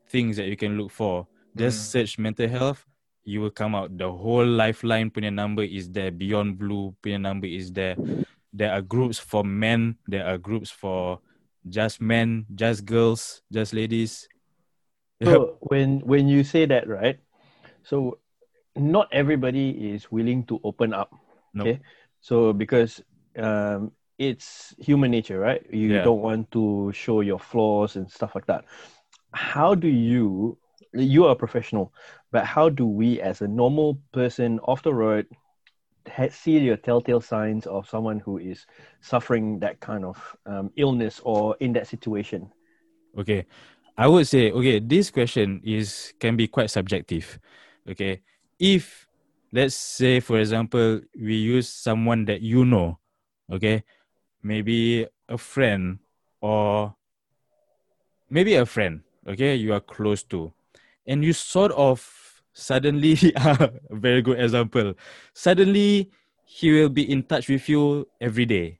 [0.08, 1.26] things that you can look for.
[1.56, 2.84] Just search mental health
[3.24, 3.96] you will come out.
[3.96, 6.12] The whole lifeline punya number is there.
[6.12, 7.96] Beyond blue punya number is there.
[8.52, 9.96] There are groups for men.
[10.06, 11.18] There are groups for
[11.64, 14.28] just men just girls just ladies.
[15.24, 17.16] So when when you say that, right?
[17.82, 18.20] So
[18.76, 21.08] not everybody is willing to open up.
[21.56, 21.80] Okay.
[22.20, 23.00] So because
[23.40, 25.64] um, it's human nature, right?
[25.72, 26.04] You Yeah.
[26.04, 28.64] don't want to show your flaws and stuff like that.
[29.32, 30.58] How do you?
[30.92, 31.92] You are a professional,
[32.30, 35.26] but how do we, as a normal person off the road,
[36.30, 38.66] see your telltale signs of someone who is
[39.00, 42.50] suffering that kind of um, illness or in that situation?
[43.18, 43.46] Okay.
[43.96, 47.38] I would say, okay, this question is can be quite subjective.
[47.88, 48.22] Okay.
[48.58, 49.06] If
[49.52, 52.98] let's say for example, we use someone that you know,
[53.52, 53.84] okay,
[54.44, 55.98] maybe a friend
[56.40, 56.94] or
[58.28, 60.52] maybe a friend, okay, you are close to,
[61.06, 62.04] and you sort of
[62.52, 64.94] suddenly a very good example.
[65.32, 66.10] Suddenly
[66.44, 68.78] he will be in touch with you every day.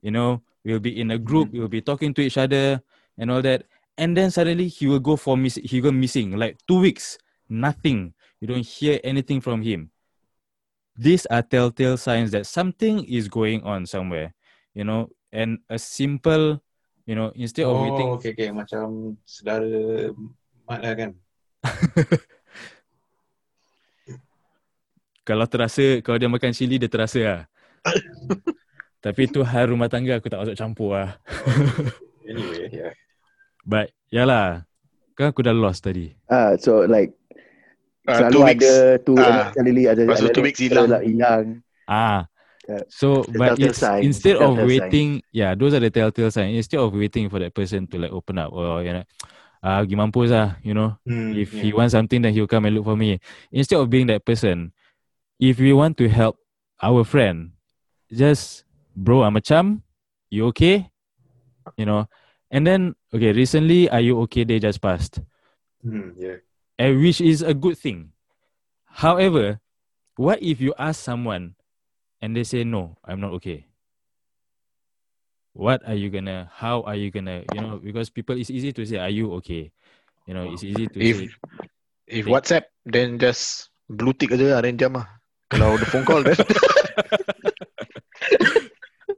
[0.00, 1.58] You know, we'll be in a group, mm-hmm.
[1.58, 2.80] we'll be talking to each other
[3.18, 3.64] and all that.
[3.98, 7.18] And then suddenly he will go for miss he go missing like two weeks,
[7.48, 8.14] nothing.
[8.40, 9.90] You don't hear anything from him.
[10.96, 14.32] These are telltale signs that something is going on somewhere,
[14.72, 15.06] you know.
[15.30, 16.58] And a simple,
[17.06, 18.50] you know, instead of waiting Oh, okay, okay.
[18.50, 20.10] Macam saudara
[20.66, 21.10] mat lah kan.
[25.22, 27.40] kalau terasa kalau dia makan cili dia terasa lah.
[29.04, 31.10] Tapi tu hal rumah tangga aku tak masuk campur lah.
[32.30, 32.94] Anyway, yeah.
[33.66, 34.62] But yalah.
[35.18, 36.14] Kan aku dah lost tadi.
[36.26, 37.10] Ah, so like
[38.08, 38.64] Uh, selalu two weeks.
[38.64, 39.52] ada tu Ah.
[39.52, 40.86] ada Lepas tu ada- two weeks ada hilang.
[40.88, 41.44] lah hilang.
[41.84, 42.20] Ah.
[42.70, 42.86] Yeah.
[42.86, 46.54] So The but it's, signs, instead of telltale waiting, yeah, those are the telltale signs.
[46.54, 49.04] Instead of waiting for that person to like open up or you know,
[49.66, 50.94] ah, pergi mampus lah, you know.
[51.02, 51.62] Hmm, If yeah.
[51.66, 53.18] he wants something, then he'll come and look for me.
[53.50, 54.70] Instead of being that person,
[55.42, 56.38] if we want to help
[56.78, 57.58] our friend,
[58.06, 58.62] just
[58.94, 59.82] bro, I'm a chum.
[60.30, 60.94] You okay?
[61.74, 62.06] You know.
[62.54, 64.46] And then okay, recently, are you okay?
[64.46, 65.18] They just passed,
[65.82, 66.38] Hmm, yeah.
[66.78, 68.14] and which is a good thing.
[68.86, 69.58] However,
[70.14, 71.54] what if you ask someone
[72.20, 73.66] and they say no, I'm not okay?
[75.52, 76.48] What are you gonna?
[76.54, 77.42] How are you gonna?
[77.52, 79.72] You know, because people, it's easy to say, "Are you okay?"
[80.26, 81.28] You know, it's easy to If say.
[82.06, 85.06] if WhatsApp, then just blue tick aja lah, then jam lah.
[85.50, 86.38] Kalau the phone call, then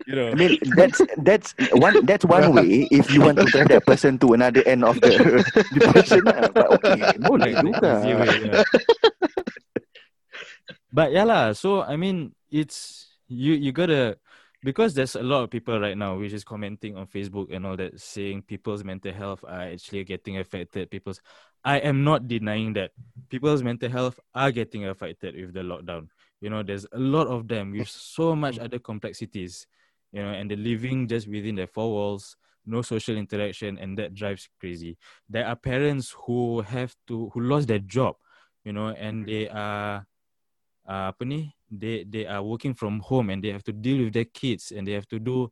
[0.08, 3.68] You know, I mean that's that's one that's one way if you want to drive
[3.70, 5.14] that person to another end of the
[5.76, 6.50] depression lah.
[6.50, 7.92] But okay, boleh Like the juga.
[8.02, 8.64] easy way, yeah.
[10.92, 11.52] But yeah lah.
[11.52, 14.18] So I mean, it's you you gotta
[14.62, 17.76] because there's a lot of people right now which is commenting on Facebook and all
[17.76, 20.90] that saying people's mental health are actually getting affected.
[20.90, 21.20] People's
[21.64, 22.92] I am not denying that
[23.28, 26.08] people's mental health are getting affected with the lockdown.
[26.40, 29.66] You know, there's a lot of them with so much other complexities.
[30.12, 32.36] You know, and they're living just within their four walls.
[32.66, 34.96] no social interaction, and that drives crazy.
[35.28, 38.16] There are parents who have to who lost their job,
[38.64, 40.06] you know, and they are
[40.92, 41.56] uh, apa ni?
[41.72, 44.84] They they are working from home and they have to deal with their kids and
[44.84, 45.48] they have to do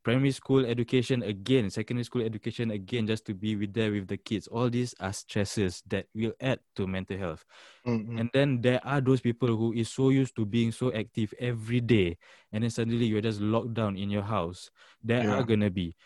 [0.00, 4.16] primary school education again, secondary school education again, just to be with there with the
[4.16, 4.46] kids.
[4.46, 7.44] All these are stresses that will add to mental health.
[7.84, 8.16] Mm-mm.
[8.16, 11.82] And then there are those people who is so used to being so active every
[11.82, 12.16] day,
[12.54, 14.70] and then suddenly you're just locked down in your house.
[15.02, 15.36] There Yeah.
[15.36, 15.98] are gonna be,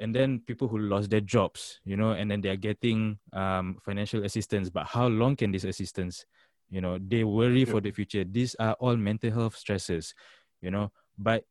[0.00, 3.76] and then people who lost their jobs, you know, and then they are getting um
[3.84, 4.72] financial assistance.
[4.72, 6.24] But how long can this assistance?
[6.72, 8.24] You know, they worry for the future.
[8.24, 10.14] These are all mental health stresses,
[10.62, 10.90] you know.
[11.18, 11.44] But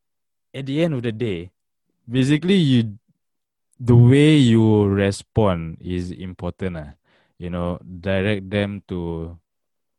[0.52, 1.52] at the end of the day,
[2.10, 2.98] basically you
[3.80, 6.94] the way you respond is important ah.
[7.38, 9.38] you know direct them to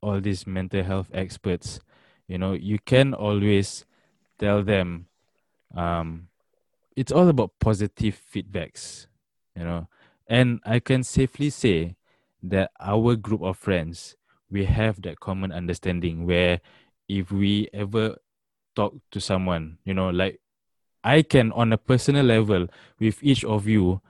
[0.03, 1.81] all these mental health experts
[2.29, 3.85] you know you can always
[4.39, 5.07] tell them
[5.75, 6.29] um
[6.97, 9.07] it's all about positive feedbacks
[9.57, 9.89] you know
[10.29, 11.97] and i can safely say
[12.43, 14.17] that our group of friends
[14.53, 16.61] we have that common understanding where
[17.09, 18.17] if we ever
[18.77, 20.43] talk to someone you know like
[21.05, 24.01] I can, on a personal level, with each of you,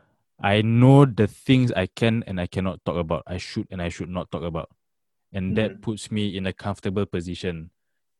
[0.40, 3.22] I know the things I can and I cannot talk about.
[3.26, 4.70] I should and I should not talk about.
[5.32, 5.80] And that mm-hmm.
[5.80, 7.70] puts me in a comfortable position,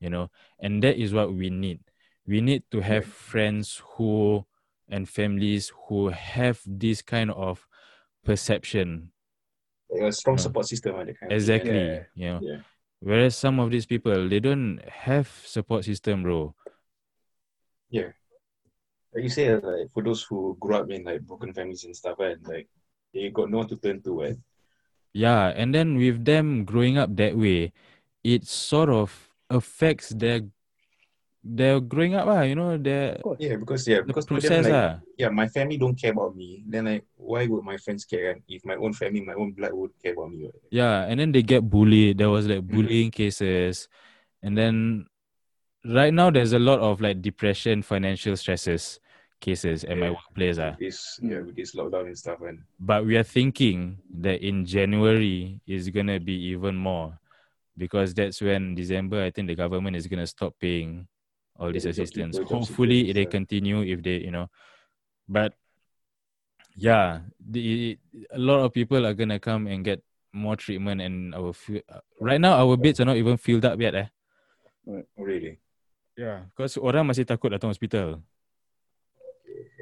[0.00, 0.30] you know.
[0.58, 1.80] And that is what we need.
[2.26, 4.46] We need to have friends who
[4.88, 7.66] and families who have this kind of
[8.24, 9.10] perception.
[10.00, 10.42] A strong Yeah.
[10.42, 10.94] support system.
[10.96, 11.70] ah, kind of Exactly.
[11.70, 12.06] right?
[12.14, 12.40] You know.
[12.42, 12.60] Yeah.
[13.00, 16.54] Whereas some of these people, they don't have support system, bro.
[17.90, 18.12] Yeah.
[19.12, 22.18] Like you say, like for those who grew up in like broken families and stuff,
[22.20, 22.68] and like
[23.12, 24.36] they got no one to turn to, right?
[25.12, 27.72] Yeah, and then with them growing up that way,
[28.24, 30.40] it sort of affects their
[31.44, 35.00] their growing up, ah, you know, their Yeah, because yeah, because to them, like, ah.
[35.18, 36.62] yeah, my family don't care about me.
[36.66, 38.38] Then like, why would my friends care?
[38.48, 40.54] If my own family, my own blood would care about me, right?
[40.70, 42.18] Yeah, and then they get bullied.
[42.18, 42.70] There was like Mhm.
[42.70, 43.88] bullying cases,
[44.42, 45.06] and then
[45.84, 49.00] right now there's a lot of like depression, financial stresses
[49.42, 50.76] cases at my workplace, ah.
[50.78, 55.60] This, yeah, with this lockdown and stuff, and But we are thinking that in January
[55.66, 57.18] is gonna be even more,
[57.76, 61.06] because that's when December I think the government is gonna stop paying
[61.58, 62.34] all Yeah, this the job assistance.
[62.38, 64.48] Hopefully seekers, they continue if they you know,
[65.28, 65.54] but
[66.76, 67.98] yeah, the
[68.32, 72.40] a lot of people are gonna come and get more treatment and our uh, right
[72.40, 74.08] now our beds are not even filled up yet eh.
[75.16, 75.60] really.
[76.16, 78.20] Yeah, because orang masih takut datang hospital.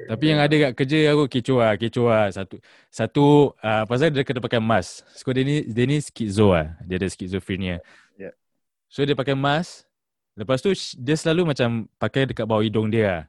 [0.07, 2.27] Tapi yang ada kat kerja aku kecoh lah, kecoh lah.
[2.33, 2.55] Satu,
[2.91, 3.25] satu
[3.61, 5.05] uh, pasal dia kena pakai mask.
[5.13, 6.75] So dia ni, dia ni schizo lah.
[6.83, 7.79] Dia ada schizophrenia.
[8.17, 8.33] Yeah.
[8.91, 9.87] So dia pakai mask.
[10.41, 13.23] Lepas tu dia selalu macam pakai dekat bawah hidung dia lah.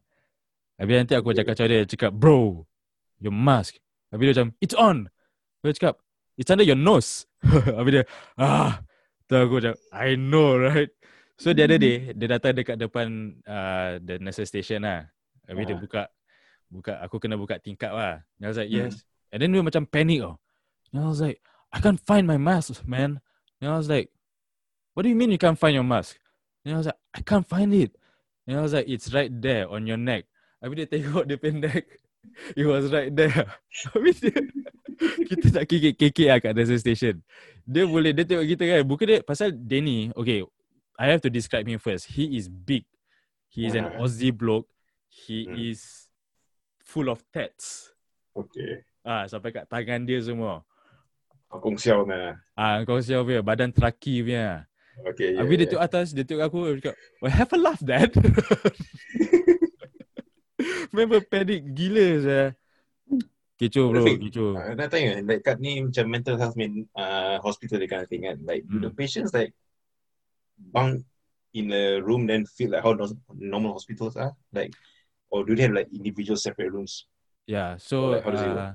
[0.81, 2.65] Habis nanti aku cakap macam dia, cakap, bro,
[3.21, 3.77] your mask.
[4.09, 5.13] Habis dia macam, it's on.
[5.61, 6.01] Dia cakap,
[6.41, 7.29] it's under your nose.
[7.79, 8.05] Habis dia,
[8.41, 8.81] ah.
[9.29, 10.89] Tu aku macam, I know, right?
[11.37, 15.13] So the other day, dia datang dekat depan uh, the nurse station lah.
[15.45, 15.81] Habis dia Ah.
[15.85, 16.03] buka,
[16.73, 18.25] buka, aku kena buka tingkap lah.
[18.41, 18.89] And I was like, Hmm.
[18.89, 19.05] yes.
[19.29, 20.41] And then dia macam panic oh.
[20.91, 23.21] And I was like, I can't find my mask, man.
[23.61, 24.09] And I was like,
[24.97, 26.17] what do you mean you can't find your mask?
[26.65, 27.93] And I was like, I can't find it.
[28.47, 30.27] And I was like, it's right there on your neck.
[30.63, 31.87] Habis dia tengok dia neck.
[32.55, 33.51] It was right there.
[33.95, 34.31] Habis dia,
[35.29, 37.19] kita tak kekek-kekek lah kat nurse station.
[37.67, 38.81] Dia boleh, dia tengok kita kan.
[38.87, 40.47] Bukan dia, pasal Danny, okay,
[40.95, 42.07] I have to describe him first.
[42.15, 42.87] He is big.
[43.51, 43.91] He is an.
[43.99, 44.71] Aussie bloke.
[45.11, 45.59] He Hmm.
[45.59, 46.09] is
[46.79, 47.91] full of tats.
[48.33, 48.87] Okay.
[49.03, 50.63] Ah, sampai kat tangan dia semua.
[51.53, 52.39] Kong Xiao man.
[52.57, 54.65] Ah, siapa punya, badan teraki punya.
[55.01, 55.33] Okay.
[55.35, 55.71] Yeah, Habis dia yeah.
[55.73, 58.11] tengok atas, dia tengok aku, dia cakap, well, have a laugh, dad.
[60.95, 62.47] Member panic gila saya.
[63.59, 64.53] Kecoh bro, kecoh.
[64.57, 68.23] Uh, nak tanya, like kat ni macam mental health main uh, hospital kind of thing
[68.29, 68.39] kan.
[68.45, 68.93] Like, do the Hmm.
[68.93, 69.55] patients like
[70.59, 71.05] bunk
[71.55, 72.97] in a room then feel like how
[73.35, 74.33] normal hospitals are?
[74.53, 74.73] Like,
[75.33, 77.07] or do they have like individual separate rooms?
[77.47, 78.59] Yeah, so like, how does it work?
[78.59, 78.73] uh,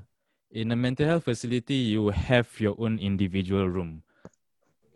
[0.51, 4.03] in a mental health facility, you have your own individual room.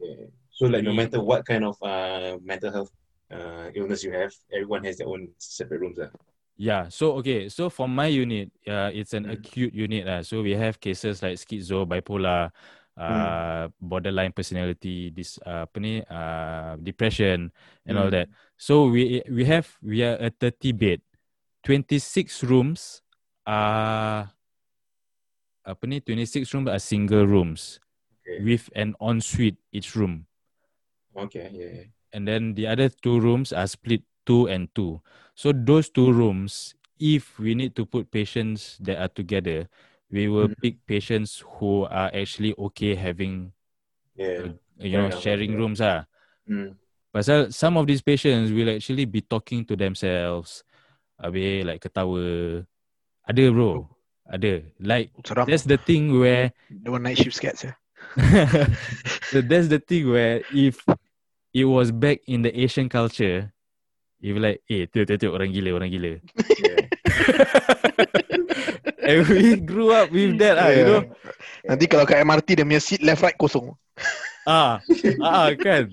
[0.02, 0.30] Okay.
[0.62, 2.92] So like no matter what kind of uh, mental health
[3.34, 5.98] uh, illness you have, everyone has their own separate rooms.
[5.98, 6.14] Uh.
[6.56, 9.34] Yeah, so okay, so for my unit, uh, it's an Mm.
[9.42, 10.06] acute unit.
[10.06, 12.54] Uh, so we have cases like schizo, bipolar,
[12.94, 17.50] uh, borderline personality, this uh, apa ni, uh, depression,
[17.90, 18.22] and all Mm.
[18.22, 18.30] that.
[18.62, 21.02] So we we have we are a 30 bed,
[21.66, 23.02] 26 rooms
[23.50, 24.30] are
[25.66, 27.82] apa ni, 26 rooms are single rooms
[28.22, 28.46] Okay.
[28.46, 30.30] with an ensuite each room.
[31.16, 31.50] Okay.
[31.52, 31.72] Yeah.
[31.74, 31.88] yeah.
[32.14, 35.00] and then the other two rooms are split two and two.
[35.36, 39.68] So those two rooms, if we need to put patients that are together,
[40.12, 40.60] we will Mm.
[40.60, 43.56] pick patients who are actually okay having
[44.20, 44.52] Yeah.
[44.76, 45.60] you know Fair sharing yeah.
[45.64, 46.04] rooms ah.
[46.46, 46.76] Mm.
[47.16, 50.64] Pasal some of these patients will actually be talking to themselves.
[51.16, 52.64] Habis like ketawa.
[53.24, 53.88] Ada bro.
[54.28, 54.68] Ada.
[54.84, 55.48] Like Seram.
[55.48, 57.76] that's the thing where The one night shift gets, yeah.
[59.32, 60.84] so that's the thing where if
[61.54, 63.52] it was back in the Asian culture,
[64.24, 66.12] if like, eh, tengok, tengok, tengok, orang gila, orang gila.
[66.64, 66.82] Yeah.
[69.08, 71.04] and we grew up with that, ah, you know.
[71.68, 73.76] Nanti kalau kat MRT dia punya seat left right kosong.
[74.48, 74.80] Ah,
[75.22, 75.92] ah, kan.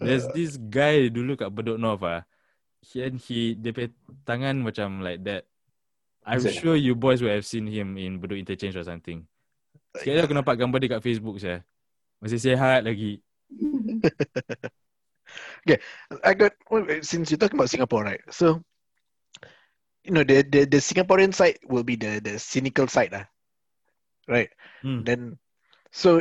[0.00, 2.26] There's this guy dulu kat Bedok North ah.
[2.84, 3.90] He, and he, dia punya
[4.28, 5.48] tangan macam like that.
[6.24, 6.56] I'm Is it?
[6.56, 9.24] sure you boys will have seen him in Bedok Interchange or something.
[9.94, 11.62] Sekali aku nampak gambar dia kat Facebook saya.
[12.20, 13.23] Masih sihat lagi.
[16.24, 16.52] I got
[17.02, 18.20] since you're talking about Singapore, right?
[18.30, 18.62] So
[20.04, 23.26] you know the the, the Singaporean side will be the the cynical side, ah,
[24.28, 24.50] right?
[24.82, 25.02] Hmm.
[25.04, 25.38] Then
[25.92, 26.20] so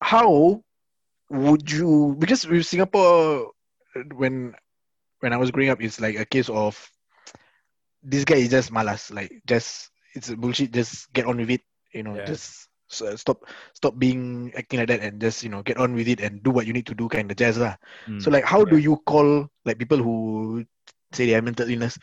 [0.00, 0.62] how
[1.30, 3.52] would you because with Singapore
[4.14, 4.54] when
[5.20, 6.76] when I was growing up it's like a case of
[8.02, 12.02] this guy is just malas, like just it's bullshit, just get on with it, you
[12.02, 12.24] know, Yeah.
[12.24, 13.42] just so stop
[13.74, 16.50] stop being acting like that and just you know get on with it and do
[16.50, 17.74] what you need to do kind of jazz lah.
[18.06, 18.20] Hmm.
[18.20, 20.64] So like how do you call like people who
[21.12, 21.98] say they have mental illness?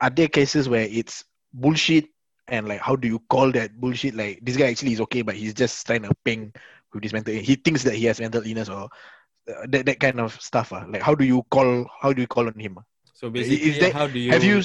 [0.00, 1.22] Are there cases where it's
[1.54, 2.06] bullshit
[2.48, 4.14] and like how do you call that bullshit?
[4.18, 6.52] Like this guy actually is okay, but he's just trying to ping
[6.92, 7.34] with this mental.
[7.34, 8.90] He thinks that he has mental illness or
[9.46, 10.72] uh, that that kind of stuff.
[10.72, 10.84] Uh.
[10.90, 12.78] Like how do you call how do you call on him?
[12.78, 12.84] ah?
[13.14, 14.62] So Is basically, that- how do you have you?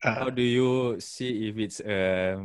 [0.00, 2.42] how Uh, do you see if it's a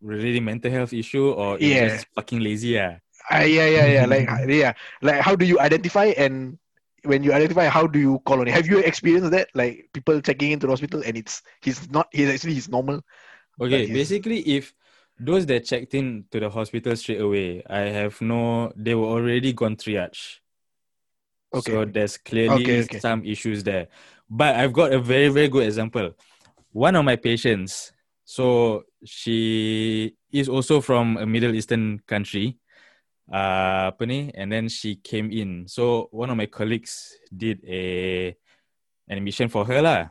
[0.00, 1.88] really mental health issue or Yeah.
[1.88, 2.78] just fucking lazy?
[2.78, 2.98] Ah,
[3.30, 4.06] uh, yeah, yeah, yeah.
[4.06, 4.72] Like yeah,
[5.02, 6.58] like how do you identify and
[7.04, 8.54] when you identify, how do you call on it?
[8.54, 9.48] Have you experienced that?
[9.54, 13.02] Like people checking into the hospital and it's he's not he's actually he's normal.
[13.60, 14.74] Okay, he's- basically, if
[15.18, 19.52] those that checked in to the hospital straight away, I have no, they were already
[19.52, 20.40] gone triage.
[21.54, 21.72] Okay.
[21.72, 23.00] So there's clearly Okay, okay.
[23.00, 23.88] some issues there.
[24.28, 26.12] But I've got a very, very good example.
[26.72, 27.92] One of my patients,
[28.24, 32.58] so she is also from a Middle Eastern country.
[33.30, 34.06] Uh, apa?
[34.34, 35.66] And then she came in.
[35.66, 38.34] So one of my colleagues did a
[39.08, 40.10] an admission for her lah.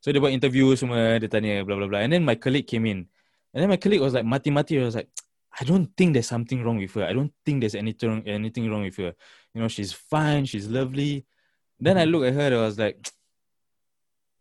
[0.00, 2.02] So they buat interview semua, dia tanya blah blah blah.
[2.02, 3.10] And then my colleague came in.
[3.50, 4.78] And then my colleague was like mati-mati.
[4.78, 5.10] I was like,
[5.58, 7.02] I don't think there's something wrong with her.
[7.02, 9.14] I don't think there's anything anything wrong with her.
[9.54, 11.26] You know, she's fine, she's lovely.
[11.80, 13.10] Then I look at her, I was like,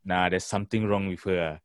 [0.06, 1.38] nah, there's something wrong with her.
[1.38, 1.58] ah.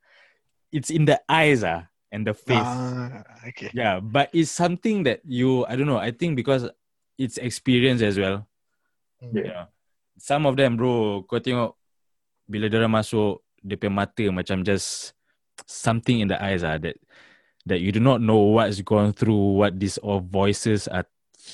[0.72, 2.60] It's in the eyes ah, and the face.
[2.60, 3.72] Ah, okay.
[3.72, 5.98] Yeah, but it's something that you I don't know.
[5.98, 6.68] I think because
[7.16, 8.46] it's experience as well.
[9.18, 9.42] Yeah.
[9.48, 9.64] Yeah.
[10.20, 11.74] Some of them bro, kau tengok
[12.46, 15.16] bila dia orang masuk dia punya mata macam just
[15.64, 17.00] something in the eyes ah that
[17.64, 21.06] that you do not know what's going through, what these all voices are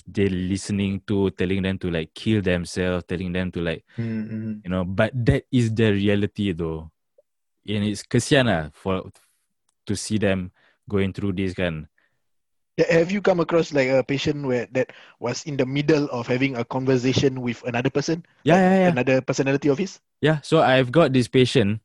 [0.09, 4.65] they listening to, telling them to like kill themselves, telling them to like Mm-hmm.
[4.65, 6.91] you know, but that is the reality though.
[7.69, 9.13] And it's kesian lah for
[9.89, 10.53] to see them
[10.87, 11.89] going through this kan.
[12.79, 16.55] Have you come across like a patient where that was in the middle of having
[16.55, 18.91] a conversation with another person, Yeah, yeah, yeah.
[18.95, 19.99] another personality of his?
[20.23, 21.83] Yeah, so I've got this patient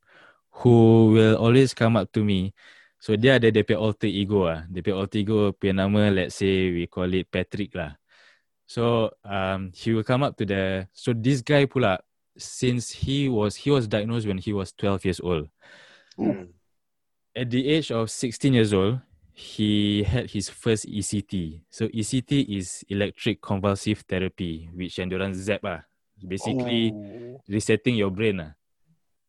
[0.62, 2.54] who will always come up to me.
[3.02, 4.64] So dia ada dia punya alter ego ah.
[4.70, 7.98] Dia punya alter ego punya nama let's say we call it Patrick lah.
[8.70, 12.00] So um he will come up to the so this guy pula
[12.38, 15.50] since he was he was diagnosed when he was 12 years old.
[16.16, 16.54] Mm.
[17.36, 19.00] At the age of 16 years old,
[19.34, 21.62] he had his first ECT.
[21.70, 25.82] So ECT is electric convulsive therapy which endurance zap ah.
[26.22, 27.42] Basically Oh.
[27.50, 28.38] resetting your brain.
[28.38, 28.54] lah.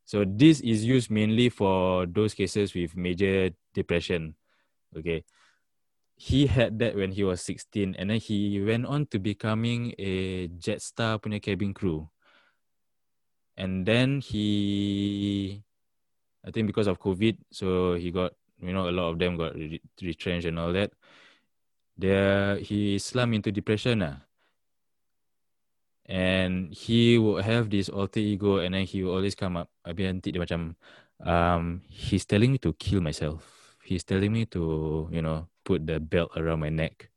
[0.04, 4.36] So this is used mainly for those cases with major depression.
[4.94, 5.24] Okay.
[6.14, 10.46] He had that when he was 16 and then he went on to becoming a
[10.60, 12.06] Jetstar punya cabin crew.
[13.56, 15.63] And then he
[16.44, 19.54] I think because of COVID, so he got you know a lot of them got
[19.54, 20.92] re- retrenched and all that.
[21.96, 24.02] There he slumped into depression.
[24.02, 24.24] Ah
[26.06, 30.04] and he would have this alter ego and then he will always come up habis
[30.12, 30.44] nanti dia
[31.24, 35.96] um he's telling me to kill myself he's telling me to you know put the
[35.96, 37.08] belt around my neck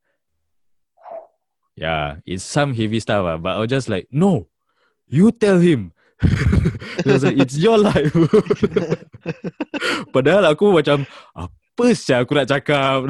[1.75, 4.47] yeah it's some heavy stuff ah, but I was just like no
[5.07, 5.91] you tell him
[7.05, 8.11] Was like, it's your life.
[10.15, 13.05] Padahal aku macam apa sih aku nak cakap?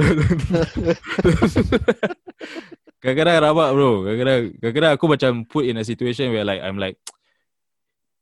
[3.01, 4.03] Kadang-kadang rabak bro.
[4.03, 6.97] Kadang-kadang Kadang-kadang aku macam Put in a situation where like I'm like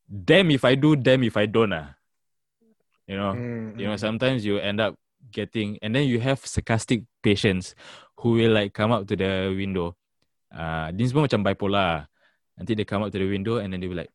[0.05, 1.95] Damn if I do Damn if I don't ah.
[3.05, 4.97] You know, Mm, you know sometimes you end up
[5.29, 7.77] getting and then you have sarcastic patients
[8.17, 9.93] who will like come up to the window.
[10.49, 12.09] Uh ni semua macam bipolar.
[12.57, 14.09] Nanti they come up to the window and then they be like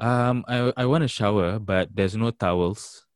[0.00, 3.06] um I I want a shower but there's no towels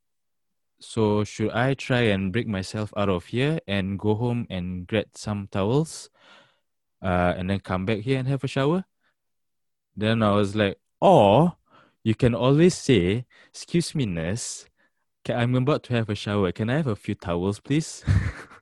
[0.79, 5.17] so should I try and break myself out of here and go home and get
[5.17, 6.09] some towels
[7.01, 8.85] uh and then come back here and have a shower
[9.95, 11.55] then I was like or
[12.03, 14.65] you can always say excuse me nurse
[15.33, 16.51] I'm about to have a shower.
[16.51, 18.03] Can I have a few towels, please?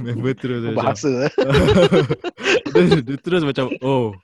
[0.00, 1.32] Member terus macam, Bahasa eh.
[2.74, 4.14] dia, dia terus macam, oh.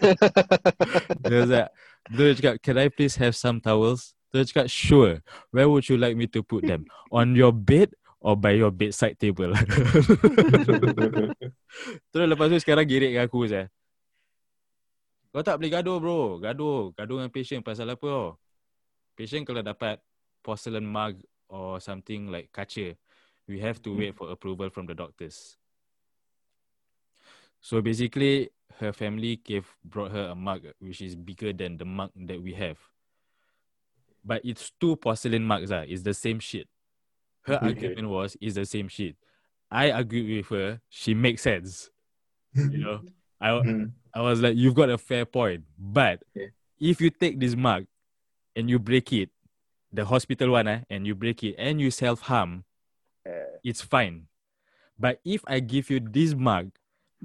[1.24, 1.70] dia was like,
[2.10, 4.14] dia cakap, can I please have some towels?
[4.30, 5.20] Dia cakap, sure.
[5.50, 6.86] Where would you like me to put them?
[7.10, 7.90] On your bed
[8.22, 9.50] or by your bedside table?
[12.10, 13.66] terus lepas tu sekarang girik dengan aku saya.
[15.30, 16.42] Kau tak boleh gaduh bro.
[16.42, 16.90] Gaduh.
[16.94, 18.34] Gaduh dengan patient pasal apa tau.
[19.14, 20.02] Patient kalau dapat
[20.42, 22.96] porcelain mug or something like kaca,
[23.50, 25.56] we have to wait for approval from the doctors.
[27.60, 32.10] So basically, her family gave brought her a mug which is bigger than the mug
[32.14, 32.78] that we have.
[34.24, 35.72] But it's two porcelain mugs.
[35.72, 36.68] Ah, It's the same shit.
[37.42, 37.66] Her Okay.
[37.66, 39.16] argument was it's the same shit.
[39.70, 40.80] I agreed with her.
[40.88, 41.90] She makes sense.
[42.54, 43.00] You know,
[43.40, 43.92] I Mm.
[44.14, 45.64] I was like, you've got a fair point.
[45.78, 46.48] But Yeah.
[46.78, 47.86] if you take this mug
[48.56, 49.30] and you break it,
[49.92, 52.64] the hospital one, eh, and you break it and you self harm,
[53.26, 54.26] Uh, it's fine.
[54.98, 56.72] But if I give you this mug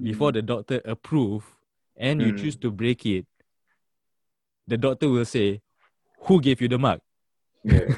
[0.00, 1.44] before the doctor approve
[1.96, 2.38] and you Mm.
[2.40, 3.26] choose to break it,
[4.68, 5.60] the doctor will say,
[6.26, 7.00] Who gave you the mug?
[7.64, 7.92] Yeah.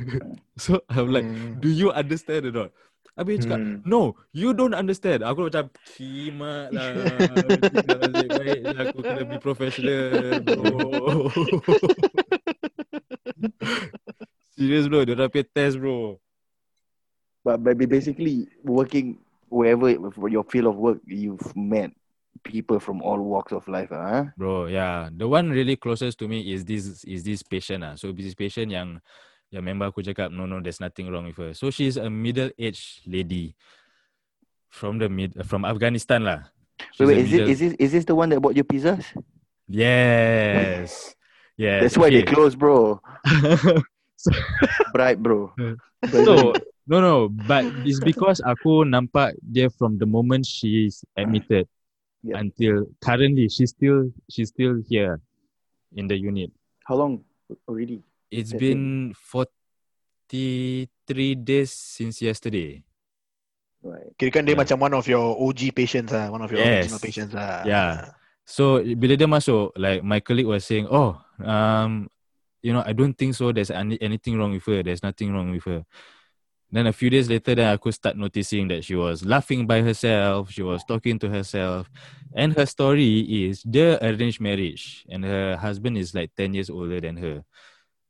[0.58, 1.62] So I'm like, Mm.
[1.62, 2.70] Do you understand or not?
[3.18, 3.82] Habis dia cakap.
[3.82, 5.26] No, you don't understand.
[5.26, 6.86] Aku macam kimak lah.
[8.38, 11.26] Baik lah aku kena be professional bro.
[14.54, 16.18] Serius bro, dia orang punya test bro.
[17.44, 19.18] But, but basically, working
[19.48, 19.88] wherever
[20.28, 21.92] your field of work, you've met
[22.44, 24.30] people from all walks of life, ah.
[24.36, 25.08] Bro, yeah.
[25.10, 27.94] The one really closest to me is this is this patient ah.
[27.96, 29.00] So this patient yang
[29.50, 31.52] yang member aku cakap no no there's nothing wrong with her.
[31.54, 33.56] So she's a middle-aged lady
[34.68, 36.46] from the mid from Afghanistan lah.
[36.94, 38.68] She's Wait, wait, is it middle- is this is this the one that bought your
[38.68, 39.02] pizzas?
[39.66, 41.14] Yes.
[41.58, 41.80] Yes.
[41.82, 42.32] That's why they okay.
[42.32, 43.00] close, bro.
[44.18, 44.34] So-
[44.90, 45.54] Bright, bro.
[46.10, 46.50] So
[46.88, 51.68] no no, but it's because aku nampak dia from the moment she's admitted
[52.18, 52.42] Yeah.
[52.42, 55.22] until currently she's still she's still here
[55.94, 56.50] in the unit.
[56.82, 57.22] How long
[57.70, 58.02] already?
[58.26, 62.82] It's That been 43 days since yesterday.
[63.78, 64.10] Right.
[64.18, 64.62] Kira kan dia Yeah.
[64.66, 66.90] macam one of your OG patients lah, one of your Yes.
[66.90, 67.62] original patients lah.
[67.62, 68.10] Yeah.
[68.42, 72.10] So bila dia masuk, like my colleague was saying, oh, um,
[72.66, 73.54] you know, I don't think so.
[73.54, 74.82] There's any, anything wrong with her.
[74.82, 75.86] There's nothing wrong with her.
[76.70, 79.80] Then a few days later, then I could start noticing that she was laughing by
[79.80, 80.52] herself.
[80.52, 81.88] She was talking to herself,
[82.36, 87.00] and her story is the arranged marriage, and her husband is like 10 years older
[87.00, 87.40] than her.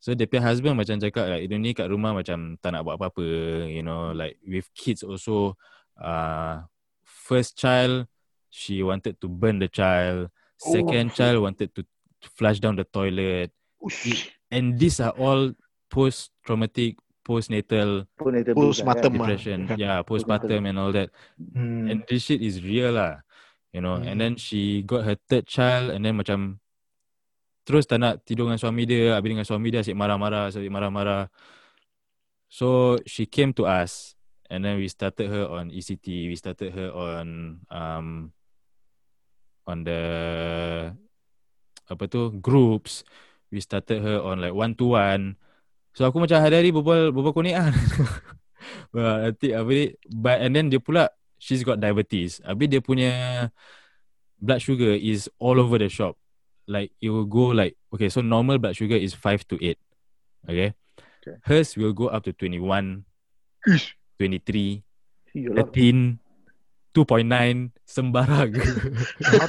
[0.03, 2.99] So dia punya husband macam cakap like, dia ni kat rumah macam tak nak buat
[2.99, 3.23] apa-apa,
[3.67, 5.55] you know, like with kids also,
[5.99, 6.63] uh,
[7.03, 8.07] first child,
[8.51, 10.31] she wanted to burn the child.
[10.59, 11.15] Second Oh.
[11.15, 11.87] child wanted to
[12.35, 13.55] flush down the toilet.
[14.51, 15.55] And these are all
[15.91, 16.99] post-traumatic,
[17.29, 19.17] postnatal Postnatal Postpartum ah.
[19.21, 19.59] depression.
[19.69, 19.77] Kan?
[19.77, 21.13] Yeah, postpartum and all that.
[21.37, 21.85] Mm.
[21.93, 23.21] And this shit is real lah.
[23.77, 26.57] You know, and then she got her third child and then macam
[27.69, 31.29] terus tak nak tidur dengan suami dia, habis dengan suami dia asyik marah-marah, asyik marah-marah.
[32.49, 34.17] So she came to us
[34.49, 38.33] and then we started her on ECT, we started her on um
[39.69, 40.03] on the
[41.93, 43.05] apa tu groups,
[43.53, 45.37] we started her on like one to one.
[45.99, 47.75] So aku macam hari-hari berbual berbual konek ah.
[48.95, 51.11] Nanti apa ni but and then dia pula
[51.43, 52.39] she's got diabetes.
[52.47, 53.11] Habis dia punya
[54.39, 56.15] blood sugar is all over the shop.
[56.71, 59.75] Like it will go like okay, so normal blood sugar is 5 to 8.
[60.47, 60.71] Okay?
[61.19, 61.35] Okay.
[61.43, 63.03] Hers will go up to 21,
[64.23, 64.87] 23,
[65.35, 65.67] Yalah.
[65.67, 66.15] 13,
[66.95, 68.51] 2.9 sembarang.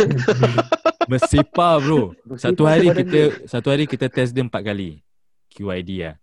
[1.13, 2.17] Bersepah bro.
[2.41, 5.05] Satu hari kita satu hari kita test dia empat kali.
[5.53, 6.17] QID lah.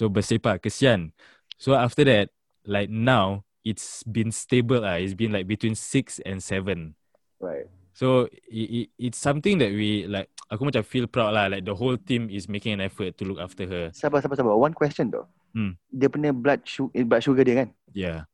[0.00, 1.12] So bersepah kesian.
[1.60, 2.32] So after that
[2.64, 4.96] like now it's been stable ah.
[4.96, 6.96] It's been like between 6 and 7.
[7.36, 7.68] Right.
[7.92, 11.76] So it, it, it's something that we like aku macam feel proud lah like the
[11.76, 13.92] whole team is making an effort to look after her.
[13.92, 14.56] Sabar, sabar, sabar.
[14.56, 15.28] One question though.
[15.52, 15.76] Hmm.
[15.92, 17.68] Dia punya blood sugar, blood sugar dia kan?
[17.92, 18.24] Yeah.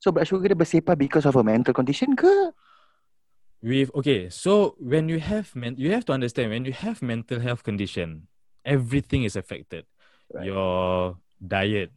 [0.00, 2.32] So blood sugar dia bersepah because of a mental condition ke?
[3.60, 7.44] With okay, so when you have men, you have to understand when you have mental
[7.44, 8.24] health condition,
[8.64, 9.84] everything is affected.
[10.30, 10.46] Right.
[10.46, 11.90] your diet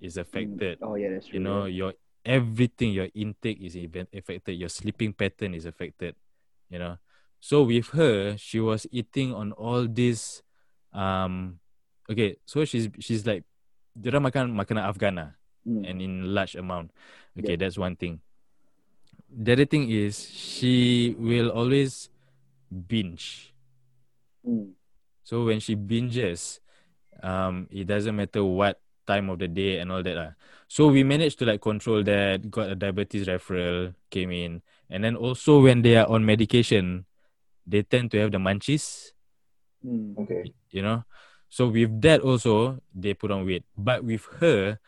[0.00, 0.78] is affected.
[0.82, 1.38] Oh yeah, that's true.
[1.38, 4.54] You know, your everything, your intake is even affected.
[4.54, 6.14] Your sleeping pattern is affected.
[6.70, 6.94] You know,
[7.42, 10.42] so with her, she was eating on all this.
[10.94, 11.58] Um,
[12.08, 13.42] okay, so she's she's like,
[13.98, 15.30] dia makan makanan Afghan lah,
[15.62, 15.82] Mm.
[15.86, 16.90] and in large amount.
[17.38, 18.18] Okay, that's one thing.
[19.30, 22.10] The other thing is she will always
[22.70, 23.54] binge.
[24.46, 24.74] Mm.
[25.22, 26.61] So when she binges,
[27.22, 30.14] um, it doesn't matter what time of the day and all that.
[30.14, 30.30] lah.
[30.68, 34.62] So we managed to like control that, got a diabetes referral, came in.
[34.90, 37.06] And then also when they are on medication,
[37.66, 39.12] they tend to have the munchies,
[39.82, 40.14] Mm.
[40.14, 40.54] Okay.
[40.70, 41.02] you know.
[41.50, 43.66] So with that also, they put on weight.
[43.76, 44.78] But with her,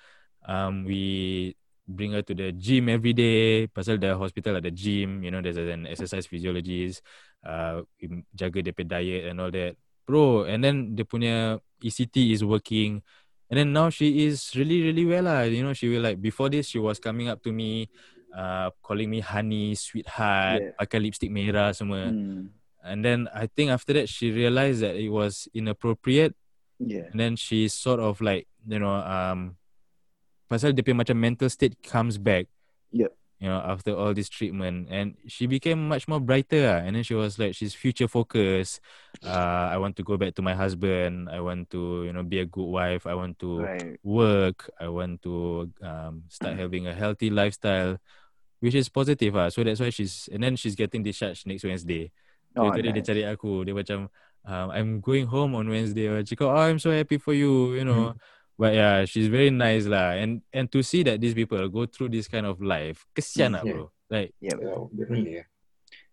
[0.47, 1.57] um, we
[1.87, 3.67] bring her to the gym every day.
[3.69, 7.03] Pasal the hospital at the gym, you know, there's an exercise physiologist.
[7.45, 9.77] Uh, we jaga dia diet and all that.
[10.05, 13.01] Bro, and then dia punya ECT is working.
[13.49, 15.45] And then now she is really, really well lah.
[15.49, 17.89] You know, she will like, before this, she was coming up to me,
[18.33, 20.73] uh, calling me honey, sweetheart, Yeah.
[20.81, 22.09] pakai lipstick merah semua.
[22.13, 22.53] Mm.
[22.85, 26.37] And then I think after that, she realized that it was inappropriate
[26.83, 27.07] Yeah.
[27.13, 29.55] and then she sort of like you know um
[30.51, 32.51] pasal dia punya macam mental state comes back
[32.91, 33.15] Yep.
[33.45, 34.89] You know after all this treatment.
[34.89, 36.81] And she became much more brighter lah.
[36.89, 38.81] and then she was like she's future focused.
[39.25, 41.29] Uh i want to go back to my husband.
[41.29, 43.05] I want to you know be a good wife.
[43.05, 44.01] I want to Right.
[44.01, 44.69] work.
[44.81, 48.01] I want to um start having a healthy lifestyle
[48.65, 49.53] which is positive ah.
[49.53, 52.09] So that's why she's and then she's getting discharged next wednesday.
[52.57, 53.05] Oh, So dia nice.
[53.05, 53.65] cari aku.
[53.69, 54.09] Dia macam
[54.49, 57.85] um, I'm going home on Wednesday Dia cakap oh, I'm so happy for you You
[57.85, 58.15] know
[58.59, 62.15] But yeah She's very nice lah And and to see that these people Go through
[62.15, 63.73] this kind of life Kesian lah Yeah.
[63.73, 64.59] bro Like Yeah.
[64.61, 65.35] Yeah, definitely.
[65.43, 65.49] Yeah.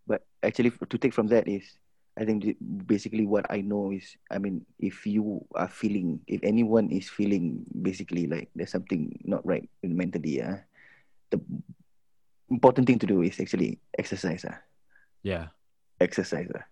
[0.08, 1.64] But actually, to take from that is,
[2.18, 6.92] I think basically what I know is, I mean, if you are feeling, if anyone
[6.92, 10.60] is feeling basically like there's something not right mentally, uh,
[11.30, 11.40] the
[12.50, 14.44] important thing to do is actually exercise.
[14.44, 14.58] Uh,
[15.24, 15.54] Yeah
[16.02, 16.50] exercise.
[16.50, 16.66] Uh.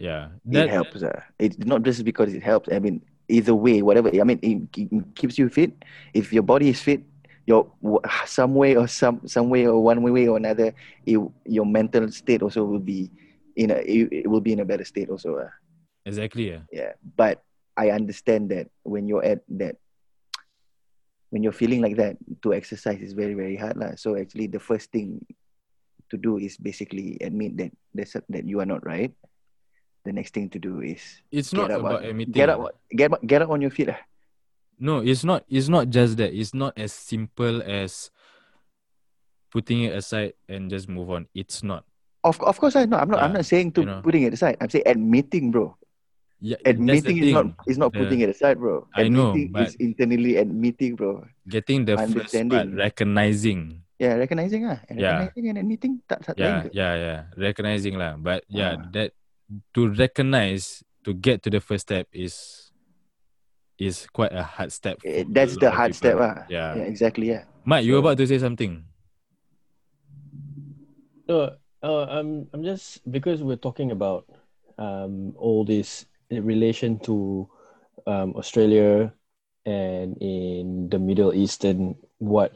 [0.00, 1.04] Yeah it helps.
[1.04, 1.20] Uh.
[1.38, 2.72] It's not just because it helps.
[2.72, 4.12] I mean, either way, whatever.
[4.12, 5.72] I mean, it, it keeps you fit.
[6.12, 7.02] If your body is fit,
[7.46, 7.72] your
[8.26, 10.76] some way or some some way or one way or another,
[11.06, 11.18] it,
[11.48, 13.10] your mental state also will be
[13.56, 15.48] in a it, it will be in a better state also.
[15.48, 15.50] Uh.
[16.04, 17.42] Exactly yeah Yeah, but
[17.78, 19.78] I understand that when you're at that,
[21.30, 23.94] when you're feeling like that, to exercise is very very hard lah.
[23.96, 25.24] So actually, the first thing
[26.10, 27.72] to do is basically admit that
[28.28, 29.14] that you are not right.
[30.02, 30.98] The next thing to do is
[31.30, 33.70] It's get not up, about on, admitting get up, get up- get up on your
[33.70, 34.00] feet lah.
[34.82, 38.10] No it's not It's not just that It's not as simple as
[39.52, 41.84] Putting it aside And just move on It's not
[42.24, 42.98] Of of course I know.
[43.02, 43.18] I'm not.
[43.22, 43.98] I'm not saying to you know.
[44.02, 44.54] putting it aside.
[44.62, 45.74] I'm saying admitting, bro.
[46.38, 48.86] Yeah Admitting is not is not The- putting it aside, bro.
[48.94, 51.26] I know, Admitting but- is internally admitting, bro.
[51.50, 52.78] Getting the first part Understanding.
[52.78, 53.60] Recognizing
[53.98, 55.18] Yeah, recognizing ah, and Yeah.
[55.30, 58.86] recognizing and admitting tak tak yeah yeah yeah recognizing lah but yeah Ah.
[58.94, 59.14] that
[59.74, 62.70] to recognize to get to the first step is
[63.78, 66.44] is quite a hard step Eh, That's the hard step ah.
[66.48, 67.28] yeah, Yeah, exactly.
[67.30, 67.44] Yeah.
[67.64, 68.84] Mike you were about to say something
[71.28, 74.26] No, uh, I'm I'm just because we're talking about
[74.78, 77.48] um, all this in relation to
[78.06, 79.12] um, Australia
[79.64, 81.94] and in the Middle Eastern.
[82.18, 82.52] What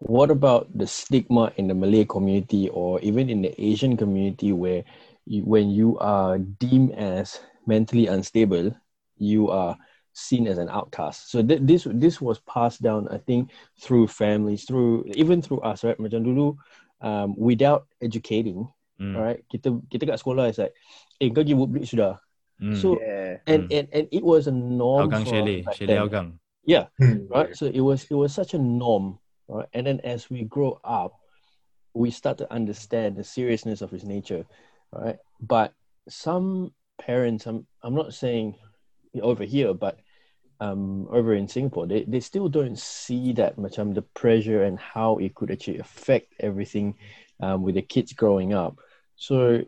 [0.00, 4.84] what about the stigma in the Malay community or even in the Asian community where
[4.84, 4.84] you,
[5.30, 8.74] when you are deemed as mentally unstable,
[9.16, 9.78] you are
[10.12, 11.30] seen as an outcast.
[11.30, 15.86] So th- this this was passed down, I think, through families, through even through us,
[15.86, 15.98] right?
[16.02, 16.58] Macam dulu,
[17.00, 18.66] um, without educating,
[19.00, 20.74] Mm, alright, kita kita kat sekolah is like,
[21.22, 22.18] eh kau pergi buat break sudah.
[22.60, 22.74] mm.
[22.74, 23.38] So Yeah.
[23.46, 23.72] and, Mm.
[23.72, 26.28] and and it was a norm Hougang for us Chalet back Chalet then, Hougang
[27.30, 27.54] right?
[27.56, 29.18] So it was it was such a norm,
[29.48, 29.68] right?
[29.72, 31.16] And then as we grow up,
[31.94, 34.44] we start to understand the seriousness of his nature,
[34.92, 35.16] right?
[35.40, 35.72] But
[36.08, 38.56] some parents, I'm I'm not saying
[39.22, 39.98] over here, but
[40.60, 44.78] um over in Singapore, they, they still don't see that much um the pressure and
[44.78, 46.94] how it could actually affect everything
[47.42, 48.76] um with the kids growing up.
[49.16, 49.62] So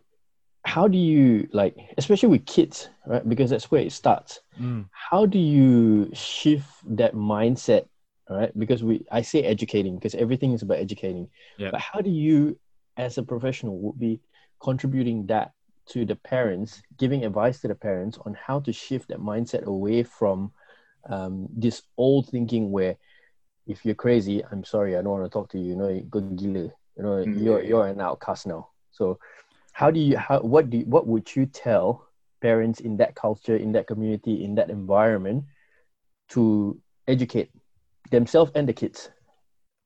[0.64, 3.27] how do you like especially with kids, right?
[3.29, 7.87] Because that's where it starts Mm, how do you shift that mindset
[8.29, 8.57] right?
[8.59, 11.70] because we i say educating because everything is about educating Yeah.
[11.70, 12.57] but how do you
[12.97, 14.20] as a professional would be
[14.63, 15.53] contributing that
[15.87, 20.03] to the parents giving advice to the parents on how to shift that mindset away
[20.03, 20.53] from
[21.09, 22.97] um, this old thinking where
[23.67, 26.21] if you're crazy i'm sorry i don't want to talk to you you know go
[26.21, 29.19] gila you know Mm, you're you're an outcast now so
[29.73, 32.07] how do you how what do you, what would you tell
[32.41, 35.45] parents in that culture, in that community, in that environment
[36.29, 37.51] to educate
[38.11, 39.11] themselves and the kids?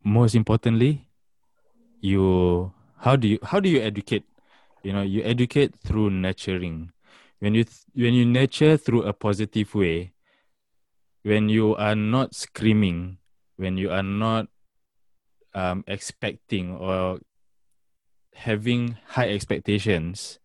[0.02, 1.08] most importantly,
[2.00, 4.24] you how do you how do you educate?
[4.82, 6.92] You know, you educate through nurturing.
[7.38, 10.12] When you th- when you nurture through a positive way,
[11.22, 13.18] when you are not screaming,
[13.56, 14.48] when you are not
[15.54, 17.18] um, expecting or
[18.34, 20.38] having high expectations,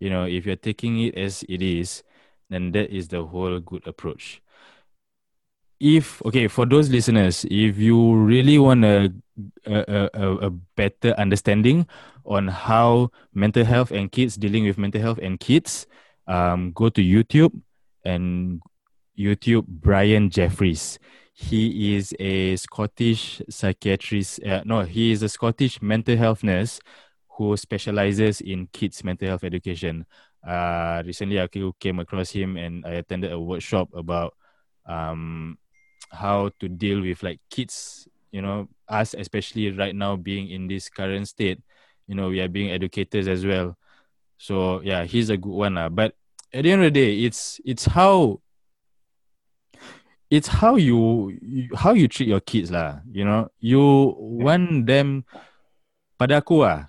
[0.00, 2.02] you know, if you're taking it as it is,
[2.48, 4.40] then that is the whole good approach
[5.82, 9.12] if okay for those listeners if you really want a
[9.66, 11.86] a, a, a better understanding
[12.24, 15.86] on how mental health and kids dealing with mental health and kids
[16.28, 17.50] um, go to youtube
[18.04, 18.62] and
[19.18, 20.98] youtube brian jeffries.
[21.34, 26.78] He is a scottish psychiatrist uh, no he is a scottish mental health nurse
[27.36, 30.06] who specializes in kids mental health education.
[30.46, 31.48] Uh, recently i
[31.80, 34.34] came across him and i attended a workshop about
[34.86, 35.56] um,
[36.12, 40.88] how to deal with like kids you know us especially right now being in this
[40.88, 41.60] current state
[42.06, 43.76] you know we are being educators as well.
[44.38, 45.88] So yeah he's a good one uh.
[45.88, 46.14] but
[46.52, 48.40] at the end of the day it's it's how
[50.30, 53.00] it's how you, you how you treat your kids lah.
[53.10, 55.24] You know you want them
[56.20, 56.86] pada aku ah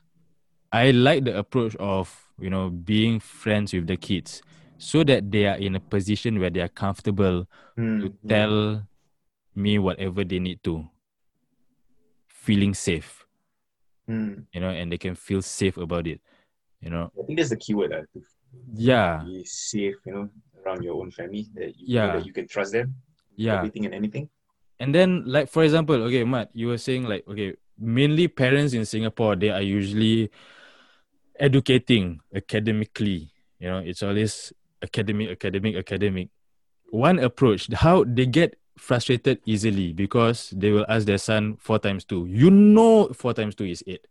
[0.70, 4.46] i like the approach of you know being friends with the kids
[4.78, 8.86] so that they are in a position where they are comfortable Hmm, to tell
[9.56, 10.88] me whatever they need to
[12.28, 13.26] feeling safe
[14.08, 14.34] hmm.
[14.52, 16.20] you know and they can feel safe about it
[16.82, 17.94] you know I think that's the keyword.
[17.94, 18.22] Uh, to
[18.76, 20.30] yeah be safe, you know,
[20.64, 21.48] around your own family.
[21.56, 22.08] That you Yeah.
[22.08, 22.96] know that you can trust them.
[23.36, 24.30] yeah Everything and anything.
[24.80, 28.86] and then like for example okay matt you were saying like okay mainly parents in
[28.86, 30.30] singapore they are usually
[31.40, 36.30] educating academically you know it's always academic academic academic
[36.92, 42.06] one approach how they get frustrated easily because they will ask their son four times
[42.06, 42.26] two.
[42.26, 44.08] You know four times two is eight.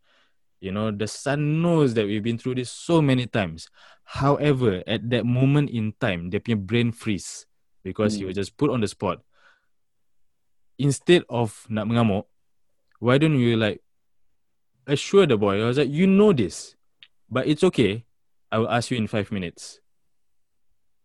[0.60, 3.68] You know the son knows that we've been through this so many times.
[4.04, 7.46] However at that moment in time their brain freeze
[7.82, 8.26] because he Hmm.
[8.26, 9.20] was just put on the spot.
[10.78, 12.26] Instead of nak mengamuk
[12.98, 13.82] why don't you like
[14.86, 15.60] assure the boy?
[15.62, 16.76] I was like you know this
[17.30, 18.04] but it's okay.
[18.50, 19.80] I will ask you in five minutes.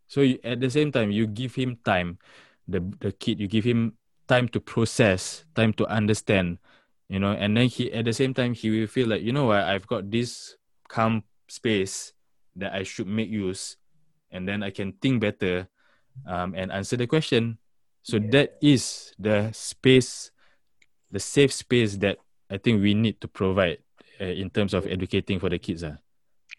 [0.08, 2.18] So you, at the same time you give him time
[2.68, 3.94] the the kid you give him
[4.28, 6.58] time to process time to understand
[7.10, 9.46] you know and then he at the same time he will feel like you know
[9.46, 10.56] what I've got this
[10.88, 12.14] calm space
[12.56, 13.78] that I should make use
[14.32, 15.68] and then I can think better
[16.28, 17.58] um, and answer the question
[18.04, 20.32] so that is the space
[21.12, 22.18] the safe space that
[22.50, 23.80] I think we need to provide
[24.20, 25.96] uh, in terms of educating for the kids ah.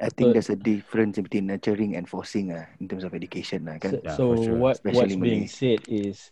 [0.00, 3.66] I think But- there's a difference between nurturing and forcing uh, in terms of education.
[3.66, 3.92] Uh, So, kan?
[4.04, 4.56] Yeah, so for sure.
[4.58, 6.30] what Especially what's being said is,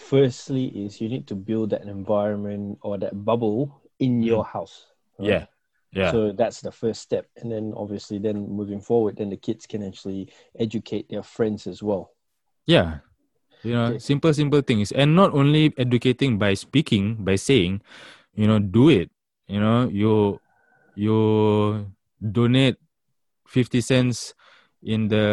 [0.00, 3.68] firstly, is you need to build that environment or that bubble
[4.00, 4.88] in your house.
[5.20, 5.44] yeah
[5.92, 9.68] yeah So that's the first step, and then obviously, then moving forward, then the kids
[9.68, 12.16] can actually educate their friends as well.
[12.64, 13.04] Yeah.
[13.62, 14.00] You know, Okay.
[14.02, 14.90] simple, simple things.
[14.90, 17.84] And not only educating by speaking, by saying,
[18.34, 19.12] you know, do it.
[19.46, 20.40] You know, you
[20.96, 21.86] you
[22.18, 22.80] donate
[23.52, 24.32] 50 cents
[24.80, 25.24] in the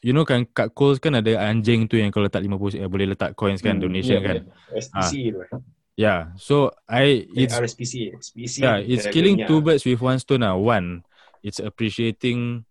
[0.00, 2.88] you know kan kat Coles kan ada anjing tu yang kalau letak 50 sen eh,
[2.88, 4.36] boleh letak coins kan Hmm, donation yeah, kan.
[4.72, 5.38] SPC tu.
[5.44, 5.50] eh.
[5.96, 6.20] Yeah.
[6.36, 8.12] So I Eh, it's RSPC.
[8.16, 8.56] SPC.
[8.60, 10.44] yeah, it's killing two birds with one stone.
[10.44, 11.04] Ah, one,
[11.40, 12.64] it's appreciating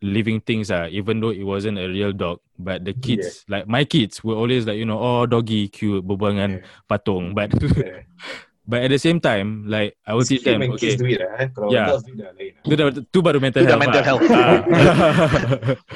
[0.00, 0.72] living things.
[0.72, 4.36] Ah, even though it wasn't a real dog, but the kids, like my kids, were
[4.36, 6.68] always like you know, oh doggy cute, berbual dengan Yeah.
[6.88, 7.36] patung.
[7.36, 8.08] But Yeah.
[8.64, 10.60] but at the same time, like I will teach them.
[10.60, 11.32] when kids Okay, do it lah.
[11.38, 11.48] Eh.
[11.52, 11.86] Kalau Yeah.
[11.88, 12.52] adults do it dah lain.
[12.52, 12.62] lah.
[12.64, 13.82] tu, dah, tu baru mental Tu health.
[13.84, 14.06] mental ah.
[14.06, 14.24] health.
[14.28, 14.58] Ah.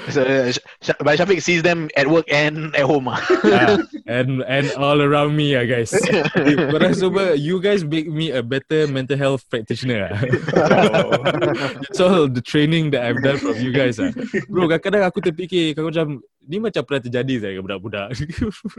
[0.14, 3.08] So, uh, Sh- but Shafiq sees them at work and at home.
[3.08, 3.20] ah.
[3.44, 3.76] Ah,
[4.08, 5.92] and and all around me, ah, guys.
[6.72, 10.08] Korang semua, you guys make me a better mental health practitioner.
[10.08, 10.20] ah.
[11.88, 14.12] It's all the training that I've done from you guys ah.
[14.48, 18.08] Bro, kadang-kadang aku terfikir kau macam ni macam pernah terjadi saya ke budak-budak.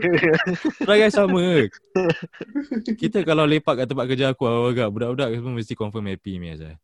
[0.82, 1.70] Perangai sama.
[2.98, 4.42] Kita kalau lepak kat tempat kerja aku
[4.74, 6.74] agak budak-budak semua mesti confirm happy ni saya.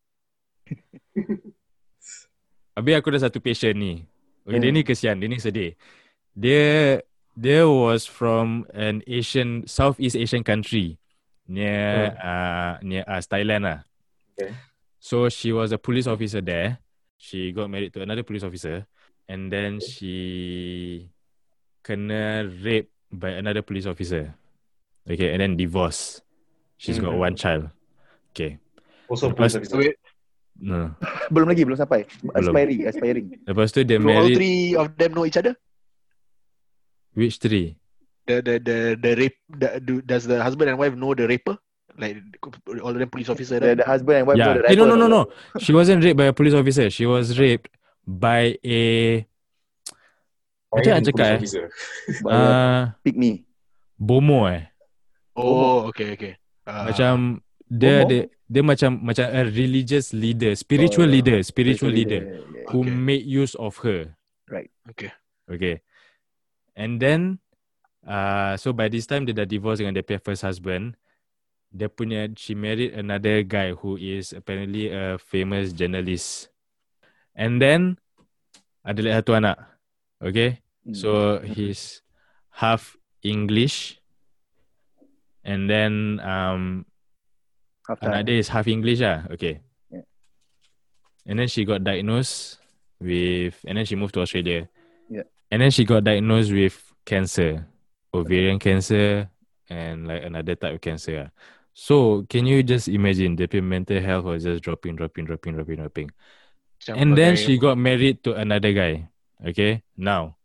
[2.79, 4.07] Habis aku ada satu patient ni.
[4.47, 5.75] Okay, dia ni kesian, dia ni sedih.
[6.39, 7.03] Dia
[7.35, 11.03] dia was from an Asian Southeast Asian country
[11.51, 13.81] near uh, near us Thailand lah.
[14.39, 14.55] Okay.
[15.03, 16.79] So she was a police officer there.
[17.19, 18.87] She got married to another police officer
[19.29, 21.09] and then she
[21.83, 24.35] kena rape by another police officer.
[25.07, 26.23] Okay, and then divorced.
[26.77, 27.23] She's got Mhm.
[27.23, 27.71] one child.
[28.35, 28.59] Okay.
[29.07, 29.79] Also Lepas- police officer.
[29.79, 29.97] Wait,
[30.57, 30.89] No.
[31.29, 32.09] Belum lagi, belum sampai.
[32.25, 32.33] Belum.
[32.33, 33.27] Aspiring, aspiring.
[33.45, 35.53] Lepas tu dia do all married three of them know each other?
[37.13, 37.77] Which three?
[38.25, 39.37] The the the the rape.
[39.53, 41.61] The, do, does the husband and wife know the raper?
[42.01, 42.25] Like
[42.81, 43.61] all of them police officer.
[43.61, 43.79] The, Right?
[43.81, 44.49] the husband and wife yeah.
[44.49, 45.29] know the Eh, no, no, no, no.
[45.61, 46.89] She wasn't raped by a police officer.
[46.89, 47.69] She was raped
[48.07, 48.81] by a
[50.71, 51.41] Macam nak cakap, eh?
[52.29, 53.43] uh, pick me.
[53.97, 54.69] bomo eh.
[55.37, 56.33] Oh, okay, okay.
[56.65, 57.15] Uh, Macam
[57.67, 58.09] dia Bomo?
[58.09, 61.17] dia dia macam macam a religious leader, spiritual Oh, yeah.
[61.19, 62.67] leader, spiritual leader Yeah, yeah.
[62.71, 62.95] who Okay.
[62.95, 64.15] made use of her.
[64.87, 65.11] okay.
[65.51, 65.83] Okay.
[66.79, 67.43] And then
[68.07, 70.95] uh so by this time dia dah divorce dengan dia punya first husband.
[71.75, 76.49] Dia punya she married another guy who is apparently a famous journalist.
[77.37, 78.01] And then
[78.81, 79.61] ada lagi satu anak.
[80.25, 80.65] Okay.
[80.89, 80.97] Hmm.
[80.97, 81.11] So
[81.45, 82.01] he's
[82.49, 84.01] half English.
[85.45, 86.89] And then um
[87.87, 89.29] Half anak dia is half English lah.
[89.31, 89.63] Okay.
[89.93, 90.03] Yeah.
[91.29, 92.59] And then she got diagnosed
[92.99, 94.67] with, and then she moved to Australia.
[95.07, 95.29] Yeah.
[95.53, 96.75] And then she got diagnosed with
[97.07, 97.63] cancer,
[98.11, 99.31] ovarian cancer,
[99.71, 101.15] and like another type of cancer.
[101.15, 101.31] lah.
[101.77, 106.09] So can you just imagine the mental health was just dropping, dropping, dropping, dropping, dropping.
[106.87, 109.09] Macam And then pakai- she got married to another guy.
[109.45, 109.83] Okay.
[109.97, 110.37] Now,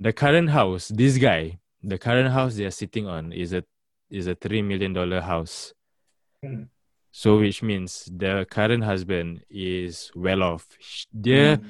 [0.00, 3.62] the current house, this guy, the current house they are sitting on is a
[4.10, 5.72] is a three million dollar house.
[6.42, 6.64] Hmm.
[7.14, 10.66] So which means the current husband is well off.
[10.82, 11.66] Sh- Dia Hmm.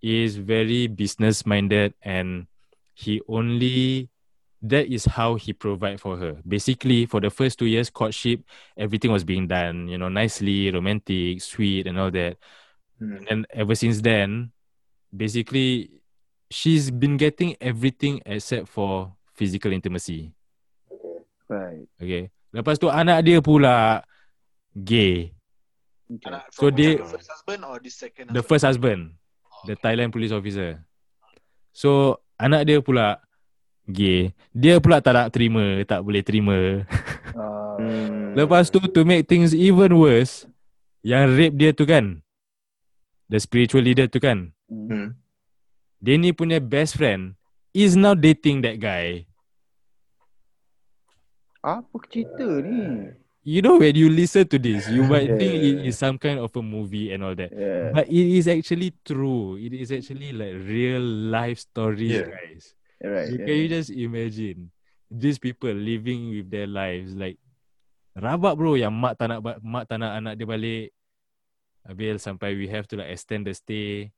[0.00, 2.46] is very business minded and
[2.96, 4.08] he only
[4.64, 6.40] that is how he provide for her.
[6.48, 8.40] Basically, for the first two years courtship,
[8.76, 12.40] everything was being done, you know, nicely, romantic, sweet, and all that.
[12.96, 13.20] Hmm.
[13.28, 14.52] And ever since then,
[15.10, 16.00] basically,
[16.48, 20.32] she's been getting everything except for physical intimacy.
[21.46, 21.86] Right.
[22.00, 22.32] Okay.
[22.50, 24.00] Lepas tu anak dia pula
[24.72, 25.36] gay.
[26.08, 26.26] Okay.
[26.26, 28.48] Anak So dia- the first husband or the second The husband?
[28.48, 29.00] first husband,
[29.64, 30.80] the Thailand police officer.
[31.70, 33.20] So anak dia pula
[33.84, 34.32] gay.
[34.50, 36.82] Dia pula tak nak terima, tak boleh terima.
[37.36, 38.32] Uh.
[38.38, 40.48] Lepas tu to make things even worse,
[41.00, 42.18] yang rape dia tu kan,
[43.26, 44.86] the spiritual leader tu kan, mm.
[44.88, 45.08] Hmm.
[45.98, 47.34] dia ni punya best friend
[47.74, 49.26] is now dating that guy.
[51.62, 53.10] Apa cerita ni?
[53.46, 56.18] You know when you listen to this, you might Yeah, think yeah, it is some
[56.18, 57.54] kind of a movie and all that.
[57.54, 57.94] Yeah.
[57.94, 59.54] But it is actually true.
[59.54, 62.26] It is actually like real life stories, Yeah.
[62.26, 62.74] guys.
[62.98, 63.30] right.
[63.30, 63.46] You yeah.
[63.46, 64.74] can you just imagine
[65.06, 67.38] these people living with their lives like
[68.18, 70.86] rabak bro yang mak tak nak mak tak nak anak dia balik.
[71.86, 74.10] Habis sampai we have to like extend the stay.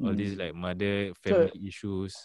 [0.00, 0.20] All Mm.
[0.20, 2.16] these like mother family issues.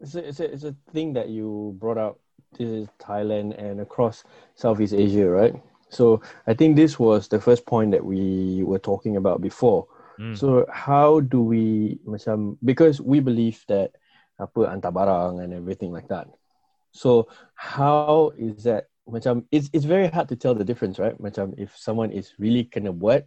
[0.00, 2.18] It's a, it's, a, it's a thing that you brought up.
[2.58, 4.24] This is Thailand and across
[4.58, 5.54] Southeast Asia, right?
[5.90, 9.86] So I think this was the first point that we were talking about before.
[10.18, 10.34] Hmm.
[10.34, 13.94] So how do we macam because we believe that
[14.40, 16.26] apa antar barang and everything like that.
[16.90, 21.14] So how is that macam it's it's very hard to tell the difference, right?
[21.22, 23.26] Macam if someone is really kena buat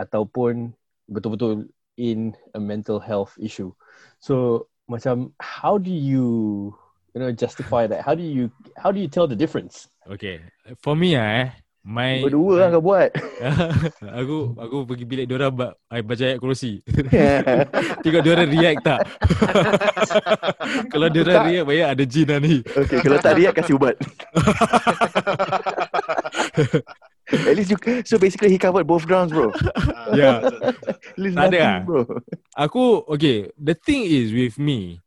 [0.00, 0.72] ataupun
[1.08, 3.70] betul-betul in a mental health issue.
[4.18, 6.26] So macam how do you
[7.14, 8.02] you know justify that?
[8.02, 9.88] How do you how do you tell the difference?
[10.10, 10.42] Okay.
[10.82, 11.46] For me ah eh,
[11.84, 13.10] my Berdua lah kau buat.
[14.20, 16.80] aku aku pergi bilik dia orang baca ayat kursi.
[18.02, 19.00] Tengok dia orang react tak.
[20.92, 22.64] Kalau dia orang react bayar ada jin lah ni.
[22.64, 23.94] okay, kalau tak react kasih ubat.
[27.50, 29.52] At least you so basically he covered both grounds, bro.
[30.14, 30.46] Yeah.
[30.86, 31.80] At least Tak ada nothing, ah?
[31.82, 32.00] bro.
[32.54, 32.82] Aku
[33.16, 35.00] okay, the thing is with me.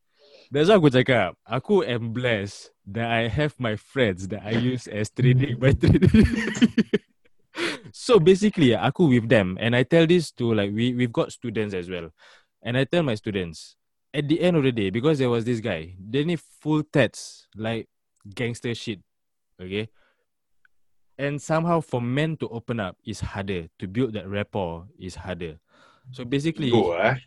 [0.51, 4.87] That's why aku cakap, aku am blessed that I have my friends that I use
[4.87, 6.07] as training by training.
[7.91, 11.75] so basically, aku with them and I tell this to like we we've got students
[11.75, 12.11] as well.
[12.63, 13.77] And I tell my students,
[14.13, 17.47] at the end of the day, because there was this guy, they need full tats,
[17.55, 17.87] like
[18.33, 18.99] gangster shit.
[19.61, 19.87] Okay.
[21.17, 23.67] And somehow for men to open up is harder.
[23.81, 25.57] To build that rapport is harder.
[26.13, 27.17] So basically, Go ah.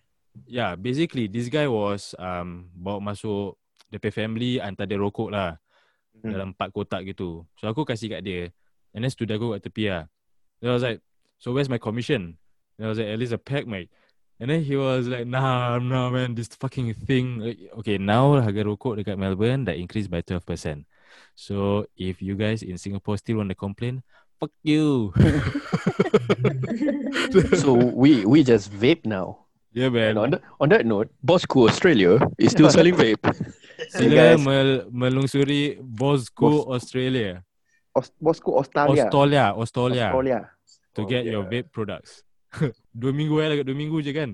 [0.46, 3.58] yeah, basically this guy was um bawa masuk
[3.90, 5.58] dia punya family hantar dia rokok lah
[6.20, 6.36] Hmm.
[6.36, 7.48] dalam empat kotak gitu.
[7.56, 8.52] So aku kasih kat dia.
[8.92, 10.04] And then student aku kat tepi lah.
[10.60, 11.00] Then I was like,
[11.40, 12.36] so where's my commission?
[12.76, 13.88] Then I was like, at least a pack, mate.
[14.36, 17.40] And then he was like, nah, nah, man, this fucking thing.
[17.80, 20.84] Okay, now harga rokok dekat Melbourne dah increase by 12%.
[21.34, 24.02] So if you guys in Singapore still want to complain,
[24.38, 25.12] fuck you.
[27.60, 29.46] So we we just vape now.
[29.72, 30.16] yeah, And man.
[30.18, 33.22] on, the, on that note, Bosco Australia is still selling vape.
[33.80, 34.44] Hey, Sila guys.
[34.44, 37.40] mel- melungsuri Bosco Australia.
[37.96, 39.08] Aus- Bosco Australia.
[39.08, 40.40] Australia, Australia, Australia.
[40.92, 42.20] to get your vape products.
[43.00, 44.30] dua minggu eh, lagi dua minggu je kan.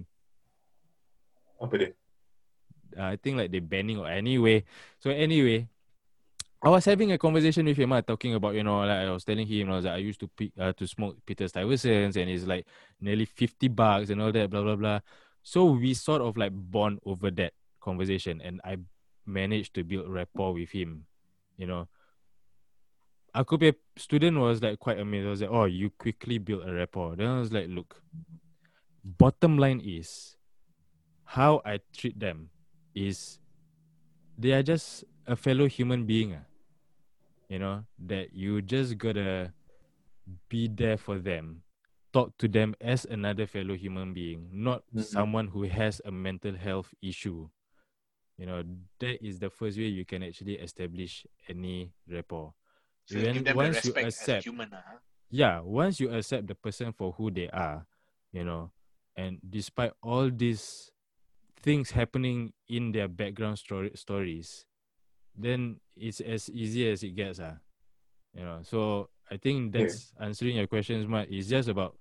[1.62, 1.90] Apa dia?
[2.98, 4.66] uh, I think like they banning or anyway.
[4.98, 5.70] So anyway,
[6.62, 9.24] I was having a conversation with him, uh, talking about you know, like I was
[9.24, 12.30] telling him, I was like, I used to pick, uh, to smoke Peter Stuyvesant's, and
[12.30, 12.66] it's like
[13.00, 15.00] nearly fifty bucks and all that, blah blah blah.
[15.42, 18.78] So we sort of like bond over that conversation, and I
[19.26, 21.04] managed to build rapport with him.
[21.56, 21.88] You know,
[23.34, 25.26] aku punya student was like quite amazed.
[25.26, 27.16] I was like, oh, you quickly built a rapport.
[27.16, 28.00] Then I was like, look,
[29.04, 30.36] bottom line is
[31.24, 32.48] how I treat them
[32.94, 33.38] is
[34.38, 36.34] they are just a fellow human being.
[36.34, 36.44] ah.
[37.48, 39.52] You know, that you just gotta
[40.48, 41.62] be there for them.
[42.12, 45.04] Talk to them as another fellow human being, not Mhm.
[45.04, 47.48] someone who has a mental health issue.
[48.36, 48.62] You know,
[48.98, 52.52] that is the first way you can actually establish any rapport.
[53.06, 54.68] So When- give them the once you respect as a accept- human.
[54.74, 54.98] ah.
[55.30, 57.86] yeah, once you accept the person for who they are,
[58.32, 58.72] you know,
[59.14, 60.90] and despite all these
[61.62, 64.66] things happening in their background story stories,
[65.36, 67.60] then it's as easy as it gets, ah.
[68.36, 69.84] You know, so I think Yeah.
[69.88, 71.28] that's answering your questions, Mat.
[71.30, 71.96] It's just about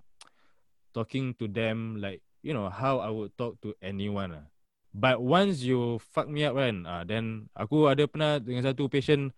[0.95, 4.35] talking to them like, you know, how I would talk to anyone.
[4.35, 4.47] Ah.
[4.95, 9.35] But once you fuck me up kan, ah, then aku ada pernah dengan satu patient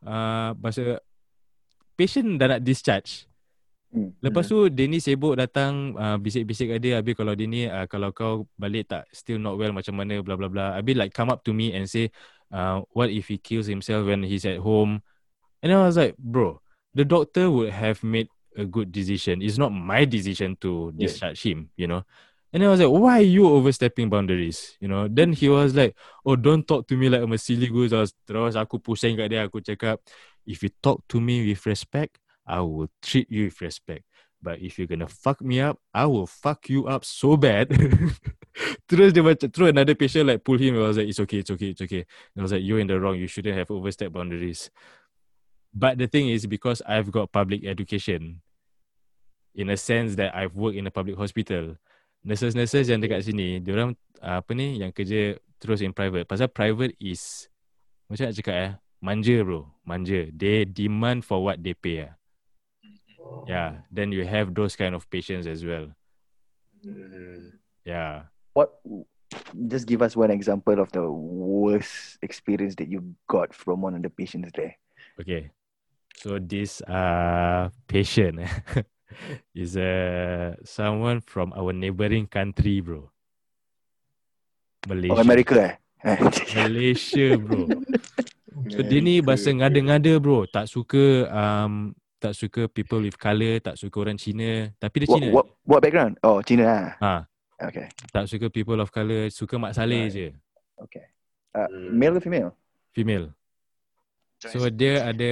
[0.00, 1.00] uh, masa
[1.96, 3.28] patient dah nak discharge.
[3.94, 4.10] Hmm.
[4.18, 7.86] Lepas tu dia ni sibuk datang uh, bisik-bisik kat dia habis kalau dia ni uh,
[7.86, 10.74] kalau kau balik tak still not well macam mana bla bla bla.
[10.74, 12.10] Habis like come up to me and say
[12.52, 15.02] uh, what if he kills himself when he's at home.
[15.62, 16.60] And I was like, bro,
[16.94, 19.42] the doctor would have made a good decision.
[19.42, 21.06] It's not my decision to Yeah.
[21.06, 22.04] discharge him, you know.
[22.52, 24.76] And I was like, why are you overstepping boundaries?
[24.80, 25.08] You know.
[25.08, 27.92] Then he was like, oh, don't talk to me like I'm a silly goose.
[27.92, 29.48] I was, terus aku pusing kat dia.
[29.50, 29.98] Aku cakap,
[30.46, 34.04] if you talk to me with respect, I will treat you with respect.
[34.44, 37.72] But if you're gonna fuck me up, I will fuck you up so bad.
[38.88, 40.76] terus dia macam, terus another patient like pull him.
[40.76, 42.04] I was like, it's okay, it's okay, it's okay.
[42.36, 43.16] And I was like, you're in the wrong.
[43.16, 44.68] You shouldn't have overstepped boundaries.
[45.72, 48.44] But the thing is, because I've got public education,
[49.54, 51.80] in a sense that I've worked in a public hospital,
[52.22, 56.26] nurses-nurses yang dekat sini, diorang apa ni, yang kerja terus in private.
[56.26, 57.48] Pasal private is,
[58.06, 60.28] macam nak cakap eh, manja bro, manja.
[60.30, 62.06] They demand for what they pay.
[62.10, 62.12] ah.
[63.44, 65.92] Yeah, then you have those kind of patients as well.
[66.84, 67.52] Mm.
[67.84, 68.32] Yeah.
[68.56, 68.80] What?
[69.68, 74.02] Just give us one example of the worst experience that you got from one of
[74.02, 74.76] the patients there.
[75.20, 75.50] Okay.
[76.16, 78.40] So this uh patient
[79.54, 83.10] is uh someone from our neighboring country, bro.
[84.88, 85.18] Malaysia.
[85.18, 85.74] Oh, America eh?
[86.56, 87.68] Malaysia, bro.
[88.64, 90.48] So dia ni bahasa ngada-ngada, bro.
[90.48, 91.92] Tak suka um
[92.24, 94.72] tak suka people with colour, tak suka orang Cina.
[94.74, 95.28] Tapi dia what, Cina.
[95.28, 96.16] what, what background?
[96.24, 96.88] Oh, China ah.
[96.96, 97.14] Ha,
[97.68, 97.86] Okay.
[98.08, 100.12] tak suka people of colour, suka Mak Saleh Right.
[100.12, 100.26] je.
[100.80, 101.04] Okay.
[101.52, 101.92] Uh, Hmm.
[101.94, 102.50] male ke female?
[102.90, 103.28] Female.
[104.40, 105.30] So dia ada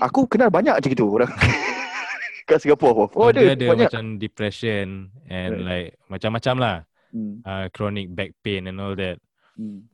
[0.00, 1.28] Aku kenal banyak macam itu orang
[2.48, 3.08] kat Singapore.
[3.08, 3.88] Oh, oh, dia ada banyak.
[3.88, 5.64] macam depression and Right.
[5.64, 6.76] like macam-macam lah.
[7.12, 7.40] Hmm.
[7.44, 9.16] Uh, chronic back pain and all that.
[9.52, 9.88] Hmm.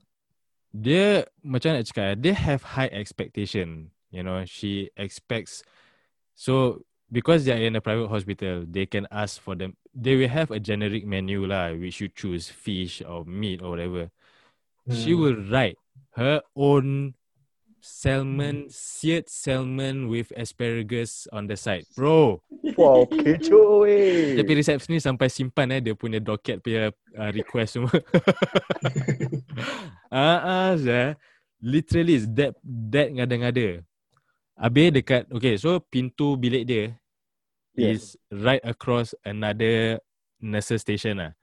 [0.69, 5.65] dia macam nak cakap dia have high expectation you know she expects
[6.39, 6.79] so
[7.11, 10.51] because they are in a private hospital they can ask for them they will have
[10.55, 14.07] a generic menu lah which you choose fish or meat or whatever
[14.89, 15.19] she Hmm.
[15.19, 15.79] will write
[16.15, 17.15] her own
[17.83, 22.39] salmon seared salmon with asparagus on the side bro
[22.79, 24.39] Wow, kecoh weh.
[24.39, 27.91] pergi receptionist sampai simpan eh dia punya docket punya uh, request semua.
[30.11, 31.13] Ah ah uh,
[31.61, 33.88] literally is that that ngada-ngada.
[34.59, 36.85] Habis dekat okay so pintu bilik dia
[37.79, 37.95] Yeah.
[37.95, 40.03] is right across another
[40.43, 41.39] nurses station lah.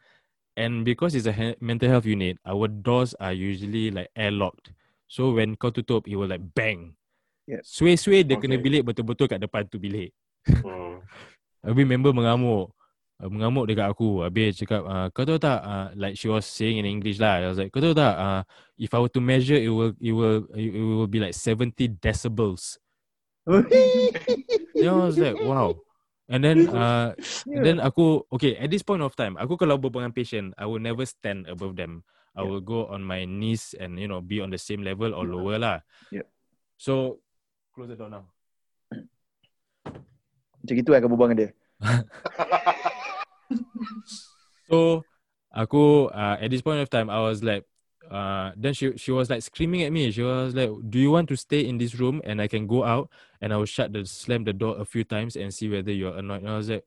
[0.60, 4.76] And because it's a he- mental health unit, our doors are usually like airlocked.
[5.08, 6.92] So when kau tutup, it will like bang.
[7.48, 7.64] Yeah.
[7.64, 8.64] Sway-sway dia kena Okay.
[8.68, 10.12] bilik betul-betul kat depan tu bilik.
[10.60, 11.00] Oh.
[11.64, 12.76] Habis member mengamuk.
[13.16, 14.28] Uh, mengamuk dekat aku.
[14.28, 17.40] Habis cakap, uh, kau tahu tak, uh, like she was saying in English lah.
[17.40, 18.44] I was like, kau tahu tak, uh,
[18.76, 22.76] if I were to measure, it will, it will, it will be like 70 decibels.
[24.76, 25.80] Then I was like, wow.
[26.26, 27.14] And then, uh,
[27.54, 30.66] and then aku, okay, at this point of time, aku kalau berbual dengan patient, I
[30.66, 32.02] will never stand above them.
[32.36, 32.50] I Yeah.
[32.50, 35.56] will go on my knees and, you know, be on the same level or lower
[35.56, 35.86] lah.
[36.12, 36.28] Yeah.
[36.76, 37.24] So,
[37.72, 38.28] close the door now.
[40.66, 41.50] Macam gitu kau berbual dengan dia.
[44.66, 45.06] So
[45.54, 47.70] aku uh, at this point of time I was like
[48.12, 50.12] uh then she she was like screaming at me.
[50.12, 52.84] She was like, "Do you want to stay in this room and I can go
[52.84, 53.10] out
[53.42, 56.18] and I will shut the slam the door a few times and see whether you're
[56.18, 56.86] annoyed." And I was like,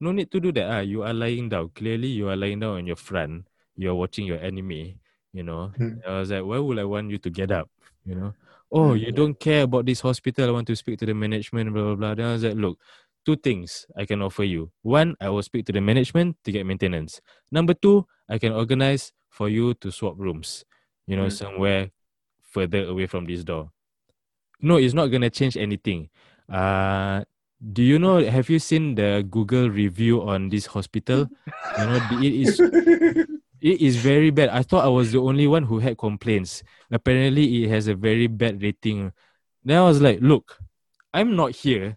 [0.00, 0.66] "No need to do that.
[0.70, 1.70] Ah, you are lying down.
[1.74, 3.46] Clearly you are lying down on your front.
[3.76, 4.98] You're watching your enemy
[5.32, 6.02] You know, Hmm.
[6.06, 7.70] I was like, why would I want you to get up?
[8.04, 8.34] You know,
[8.72, 10.48] oh, you don't care about this hospital.
[10.48, 11.70] I want to speak to the management.
[11.72, 12.14] Blah blah blah.
[12.18, 12.78] Then I was like, look,
[13.24, 14.70] two things I can offer you.
[14.82, 17.20] One, I will speak to the management to get maintenance.
[17.52, 20.64] Number two, I can organize for you to swap rooms.
[21.06, 21.32] You know, Mm.
[21.32, 21.90] somewhere
[22.42, 23.70] further away from this door.
[24.60, 26.10] No, it's not gonna change anything.
[26.48, 27.24] Uh
[27.60, 31.28] do you know have you seen the Google review on this hospital?
[31.78, 32.60] you know, it is
[33.60, 34.48] it is very bad.
[34.48, 36.62] I thought I was the only one who had complaints.
[36.90, 39.12] Apparently it has a very bad rating.
[39.64, 40.58] Then I was like, look,
[41.12, 41.96] I'm not here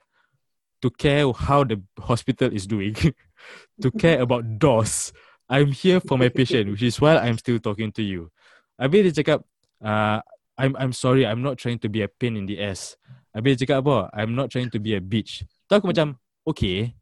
[0.81, 2.93] to care how the hospital is doing,
[3.81, 5.13] to care about doors.
[5.49, 8.31] I'm here for my patient, which is why I'm still talking to you.
[8.79, 9.39] Habis dia cakap,
[9.83, 10.19] uh,
[10.57, 12.95] I'm I'm sorry, I'm not trying to be a pain in the ass.
[13.35, 13.97] Habis dia cakap apa?
[14.15, 15.43] I'm not trying to be a bitch.
[15.67, 16.15] Tu aku macam,
[16.47, 16.95] okay.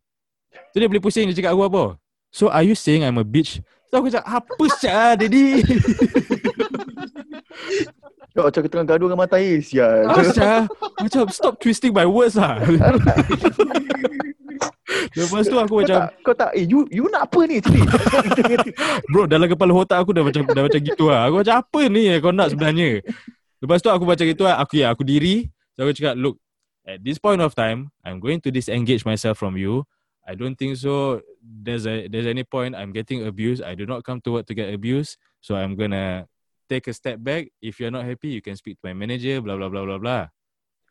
[0.74, 1.84] Tu dia boleh pusing dia cakap aku apa?
[2.32, 3.62] So are you saying I'm a bitch?
[3.92, 5.62] Tu aku cakap, apa ah, Daddy?
[8.32, 10.08] Kau macam tengah gaduh dengan mata air sial.
[10.08, 10.72] Apa siap?
[11.04, 12.64] Macam stop twisting my words lah.
[15.16, 17.82] Lepas tu aku Kau macam, tak, kau tak, eh you you nak apa ni sini?
[19.12, 21.28] bro dalam kepala otak aku dah macam dah macam gitu lah.
[21.28, 23.04] Aku macam apa ni kau nak sebenarnya?
[23.62, 24.56] Lepas tu aku macam gitu lah.
[24.62, 25.50] Aku ya, aku diri.
[25.78, 26.42] So aku cakap, look,
[26.84, 29.86] at this point of time, I'm going to disengage myself from you.
[30.26, 31.22] I don't think so.
[31.42, 33.66] There's a there's any point I'm getting abused.
[33.66, 35.18] I do not come to work to get abused.
[35.42, 36.30] So I'm gonna
[36.70, 37.50] take a step back.
[37.58, 39.42] If you're not happy, you can speak to my manager.
[39.42, 40.24] Blah blah blah blah blah.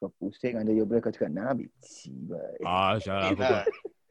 [0.01, 2.09] kau pusing under your breath kau cakap nak bitch.
[2.65, 3.45] Ah, salah aku.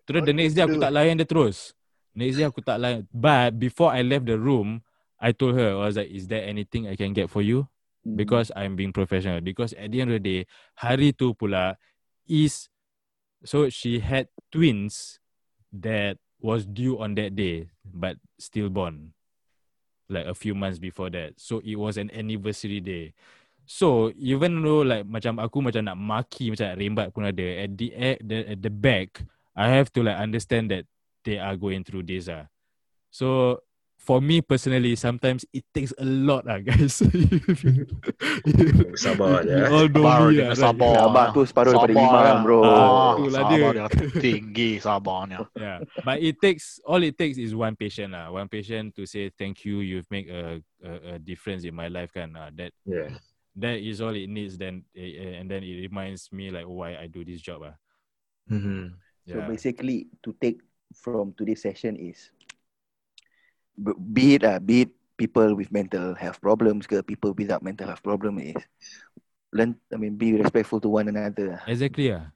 [0.09, 1.77] Terus the next day aku tak layan dia terus.
[2.17, 3.05] Next day aku tak layan.
[3.13, 4.81] But before I left the room,
[5.21, 7.69] I told her, I was like, is there anything I can get for you?
[8.01, 8.17] Hmm.
[8.17, 9.37] Because I'm being professional.
[9.45, 10.41] Because at the end of the day,
[10.81, 11.77] hari tu pula
[12.25, 12.73] is
[13.45, 15.21] so she had twins
[15.69, 19.13] that was due on that day, but stillborn.
[20.09, 21.37] Like a few months before that.
[21.37, 23.13] So it was an anniversary day.
[23.69, 27.69] So even though like macam aku macam nak maki macam nak rembat pun ada at
[27.77, 29.21] the at the, at the back
[29.55, 30.85] I have to like understand that
[31.25, 32.47] they are going through this ah.
[33.11, 33.59] So
[33.99, 37.03] for me personally sometimes it takes a lot ah guys.
[38.95, 39.69] Sabar je, You eh.
[39.69, 40.57] all know Sabar, me kena ah, right?
[40.57, 40.93] sabar.
[40.95, 42.37] Sabar tu separuh daripada Sabar iman lah.
[42.43, 42.59] bro.
[42.63, 43.85] Ah, Itulah sabar dia.
[43.87, 45.39] dia tinggi sabarnya.
[45.55, 48.31] Yeah, but it takes all it takes is one patient lah.
[48.31, 49.79] One patient to say thank you.
[49.83, 52.35] You've made a a, a difference in my life kan.
[52.35, 53.11] Uh, that Yeah.
[53.59, 54.55] that is all it needs.
[54.57, 57.75] Then eh, and then it reminds me like why I do this job ah.
[59.29, 59.33] Mhm.
[59.33, 59.47] So Yeah.
[59.47, 60.61] basically to take
[60.93, 62.31] from today's session is
[64.09, 68.01] be it uh, be it people with mental health problems ke people without mental health
[68.01, 68.57] problem is
[69.53, 71.61] learn I mean be respectful to one another.
[71.69, 72.33] Exactly ah.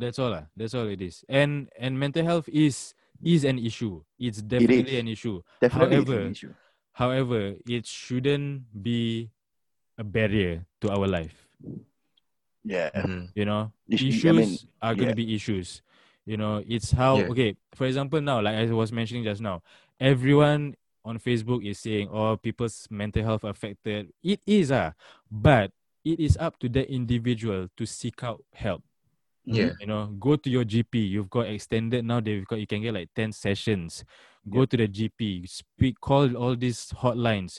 [0.00, 0.48] That's all ah.
[0.56, 1.20] That's all it is.
[1.28, 4.00] And and mental health is is an issue.
[4.16, 5.00] It's definitely is.
[5.04, 5.36] an issue.
[5.60, 6.52] Definitely However, an issue.
[6.96, 9.28] However, it shouldn't be
[10.00, 11.36] a barrier to our life.
[12.64, 12.88] Yeah.
[12.96, 13.28] Mhm.
[13.36, 15.28] You know, It should- issues I mean, are going to yeah.
[15.28, 15.84] be issues.
[16.30, 17.30] You know, it's how Yeah.
[17.34, 17.56] okay.
[17.74, 19.62] For example, now, like I was mentioning just now,
[19.98, 24.92] everyone on Facebook is saying, "Oh, people's mental health affected." It is ah,
[25.28, 25.72] but
[26.04, 28.84] it is up to the individual to seek out help.
[29.44, 29.72] Yeah.
[29.80, 31.02] You know, go to your GP.
[31.10, 32.20] You've got extended now.
[32.20, 34.04] They've got you can get like ten sessions.
[34.48, 35.48] Go to the GP.
[35.48, 35.98] Speak.
[36.00, 37.58] Call all these hotlines.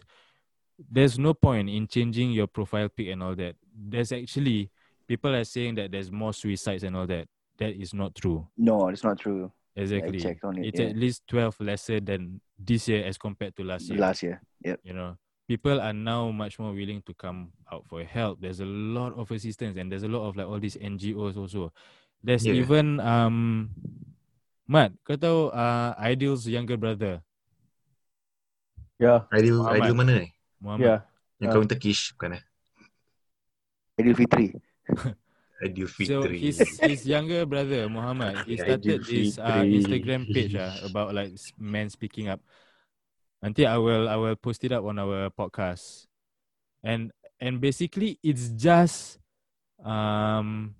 [0.79, 3.57] There's no point in changing your profile pic and all that.
[3.75, 4.71] There's actually
[5.09, 7.27] people are saying that there's more suicides and all that.
[7.61, 8.49] That is not true.
[8.57, 9.53] No, it's not true.
[9.77, 10.17] Exactly.
[10.19, 10.89] checked on it, It's yeah.
[10.91, 14.01] at least twelve lesser than this year as compared to last year.
[14.01, 14.41] Last year.
[14.65, 14.81] Yep.
[14.83, 15.15] You know,
[15.47, 18.41] people are now much more willing to come out for help.
[18.41, 21.69] There's a lot of assistance and there's a lot of like all these NGOs also.
[22.19, 22.57] There's Yeah.
[22.65, 23.69] even um
[24.71, 27.19] Mat, kau tahu uh, Ideal's younger brother,
[29.01, 29.81] Yeah, Ideal, Muhammad.
[29.83, 30.27] ideal mana ni?
[30.61, 30.85] Muhammad.
[30.87, 30.99] yeah.
[31.41, 31.53] Yang Ah.
[31.57, 32.43] kahwin Turkish bukan eh?
[34.01, 34.47] Aidil Fitri.
[35.61, 41.13] Aidil So his his younger brother Muhammad, he started this uh, Instagram page uh, about
[41.13, 42.41] like men speaking up.
[43.41, 46.05] Until I will I will post it up on our podcast,
[46.83, 49.17] and and basically it's just
[49.85, 50.75] um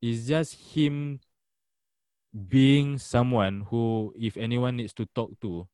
[0.00, 1.20] it's just him
[2.32, 5.68] being someone who if anyone needs to talk to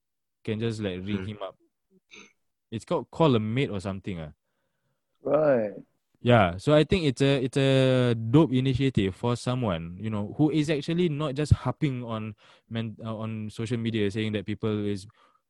[0.44, 1.26] can just like ring Hmm.
[1.26, 1.54] him up.
[2.70, 4.30] It's called call a mate or something uh.
[5.22, 5.74] Right.
[6.22, 10.54] Yeah, so I think it's a it's a dope initiative for someone you know who
[10.54, 12.38] is actually not just harping on
[12.70, 15.02] men, uh, on social media saying that people is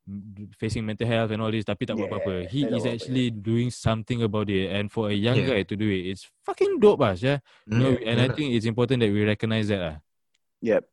[0.09, 2.35] mm, facing mental health and all this tapi tak buat Yeah, apa-apa.
[2.49, 5.61] He tak is buat actually doing something about it and for a young Yeah.
[5.61, 7.45] guy to do it, it's fucking dope ah, yeah.
[7.69, 9.97] You know, Hmm, and I think it's important that we recognize that ah.
[10.65, 10.89] Yep.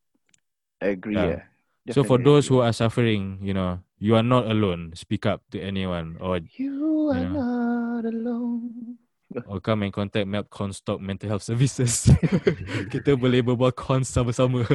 [0.84, 1.16] I agree.
[1.16, 1.48] Yeah.
[1.88, 1.94] Yeah.
[1.96, 2.60] So for those agree.
[2.60, 4.92] who are suffering, you know, you are not alone.
[5.00, 7.32] Speak up to anyone or You are Yeah.
[7.32, 9.00] not alone.
[9.46, 12.10] Or come and contact Map Constock Mental Health Services.
[12.94, 14.66] kita boleh berbual cons sama-sama.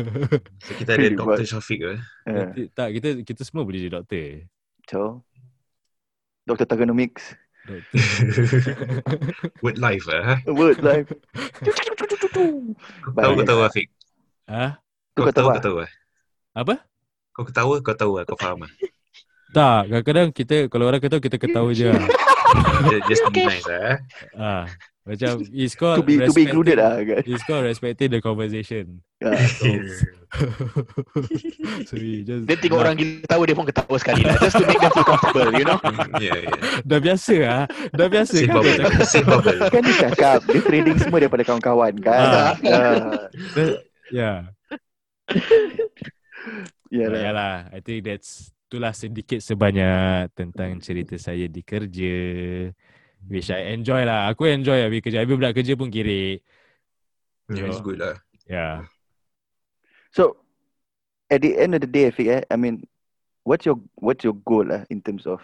[0.62, 1.46] So, kita ada Dr.
[1.46, 1.98] Shafiq eh.
[2.26, 4.46] Uh, tak, kita kita semua boleh jadi doktor.
[4.86, 5.00] so,
[6.46, 6.66] Dr.
[6.70, 7.34] Tagonomics.
[7.66, 7.98] Doktor.
[9.64, 10.38] Word life eh.
[10.46, 11.10] Word life.
[13.02, 13.88] Kau tahu kau tahu Afiq.
[14.46, 14.78] ah,
[15.14, 15.58] Tu Kau kau tahu tahu ah?
[15.58, 15.76] kau tahu
[16.54, 16.74] apa?
[17.34, 18.72] Kau ketawa kau tahu ah, kau faham ah.
[19.54, 21.90] Tak, kadang-kadang kita kalau orang ketawa kita ketawa je.
[22.90, 23.98] Just- Just be nice eh.
[24.34, 24.66] ah,
[25.02, 27.26] macam it's called To be to be included ah, respecting- guys.
[27.26, 29.02] It's called respecting the conversation.
[31.84, 34.34] So we just Dia tengok orang gila tahu dia pun ketawa sekali lah.
[34.38, 35.78] Just to make them feel comfortable, you know.
[36.22, 36.56] Yeah, yeah.
[36.82, 37.62] dah biasa ah.
[37.90, 38.78] Dah biasa kan dia bubble.
[39.26, 39.58] bubble.
[39.70, 42.52] Kan dia cakap Dia trading semua daripada kawan-kawan kan Ah.
[42.62, 43.26] Ah,
[44.14, 44.36] Yeah.
[46.94, 47.56] Ya Ya lah lah.
[47.74, 52.16] I think that's itulah sedikit sebanyak tentang cerita saya di kerja.
[53.30, 54.26] Which I enjoy lah.
[54.34, 55.22] Aku enjoy lah kerja.
[55.22, 56.42] Habis budak kerja pun kira.
[57.54, 58.18] Yeah, it's good lah.
[58.50, 58.90] Yeah.
[60.10, 60.42] So
[61.30, 62.84] At the end of the day Afiq, eh, I mean
[63.48, 65.40] What's your What's your goal lah In terms of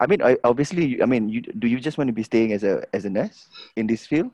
[0.00, 2.64] I mean I, Obviously I mean you, Do you just want to be staying As
[2.64, 3.44] a as a nurse
[3.76, 4.32] In this field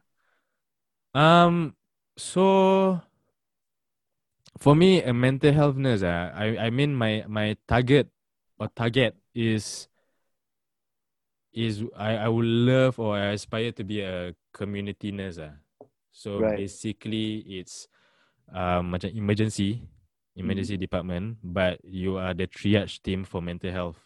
[1.12, 1.74] Um.
[2.16, 3.00] So,
[4.58, 6.02] for me, a mental health nurse.
[6.02, 8.08] Ah, I I mean my my target
[8.58, 9.88] or target is
[11.52, 15.38] is I I would love or I aspire to be a community nurse.
[15.38, 15.56] Ah.
[16.12, 16.56] So Right.
[16.56, 17.88] basically, it's
[18.52, 19.80] um macam emergency
[20.36, 24.00] emergency department, but you are the triage team for mental health.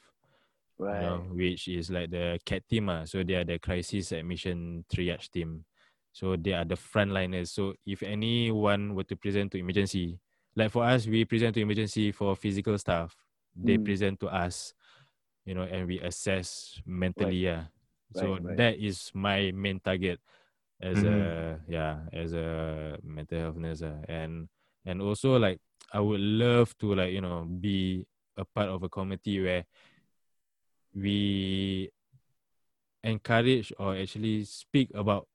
[0.78, 2.88] you know, which is like the CAT team.
[2.88, 3.04] Ah.
[3.04, 5.64] So they are the crisis admission triage team.
[6.12, 7.48] So they are the frontliners.
[7.52, 10.18] So if anyone were to present to emergency,
[10.56, 13.14] like for us, we present to emergency for physical stuff.
[13.62, 13.84] They Mm.
[13.84, 14.74] present to us,
[15.44, 17.44] you know, and we assess mentally.
[17.44, 17.64] Yeah.
[18.14, 18.56] So Right, right.
[18.56, 20.20] that is my main target
[20.80, 23.82] as a yeah as a mental health nurse.
[24.08, 24.48] And
[24.84, 25.60] and also like
[25.92, 28.06] I would love to like you know be
[28.36, 29.64] a part of a committee where
[30.94, 31.90] we
[33.04, 35.28] encourage or actually speak about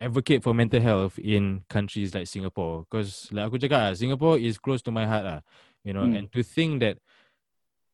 [0.00, 4.82] advocate for mental health in countries like Singapore because like aku cakap Singapore is close
[4.82, 5.40] to my heart ah
[5.82, 6.14] you know Mm.
[6.18, 6.98] and to think that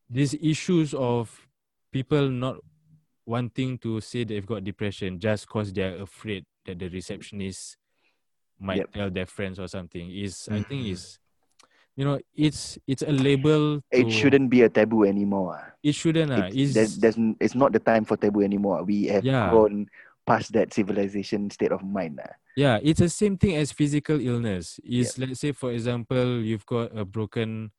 [0.09, 1.49] these issues of
[1.89, 2.61] people not
[3.25, 7.77] wanting to say they've got depression just because they're afraid that the receptionist
[8.61, 8.93] might Yep.
[8.93, 10.93] tell their friends or something is I think Mhm.
[10.93, 11.17] is
[11.97, 16.29] you know it's it's a label It to- shouldn't be a taboo anymore it shouldn't
[16.29, 18.83] it's, It's, there's, there's, it's not the time for taboo anymore.
[18.85, 19.49] We have Yeah.
[19.49, 19.89] grown
[20.25, 22.19] past that civilization state of mind.
[22.21, 22.33] ah.
[22.55, 24.79] Yeah, it's the same thing as physical illness.
[24.83, 27.71] Is let's say for example you've got a broken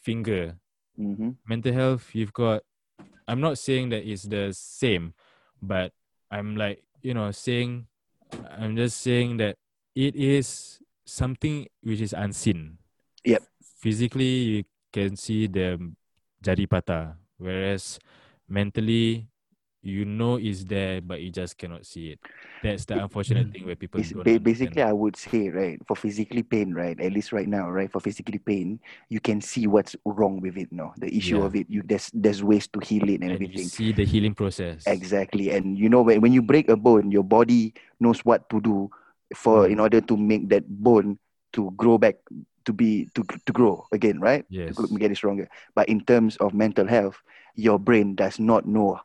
[0.00, 0.56] finger.
[0.98, 1.36] Mhm.
[1.46, 2.62] Mental health, you've got
[3.28, 5.12] I'm not saying that it's the same,
[5.60, 5.92] but
[6.32, 7.86] I'm like, you know, saying
[8.32, 9.56] I'm just saying that
[9.94, 12.78] it is something which is unseen.
[13.24, 13.42] Yep.
[13.84, 15.76] Physically you can see the
[16.42, 18.00] jari patah, whereas
[18.48, 19.28] mentally
[19.82, 22.20] you know it's there but you just cannot see it.
[22.62, 25.96] That's the unfortunate thing where people It's don't ba- basically, I would say, right, for
[25.96, 28.78] physically pain, right, at least right now, right, for physically pain,
[29.08, 30.70] you can see what's wrong with it.
[30.72, 31.46] No, the issue Yeah.
[31.46, 33.68] of it, you there's there's ways to heal it and, and you everything.
[33.68, 34.84] see the healing process.
[34.86, 38.60] Exactly, and you know when when you break a bone, your body knows what to
[38.60, 38.90] do
[39.34, 39.82] for in Mm.
[39.82, 41.18] order to make that bone
[41.52, 42.16] to grow back
[42.64, 44.44] to be to to grow again, right?
[44.48, 44.76] Yes.
[44.76, 45.48] To get it stronger.
[45.74, 47.20] But in terms of mental health,
[47.54, 49.00] your brain does not know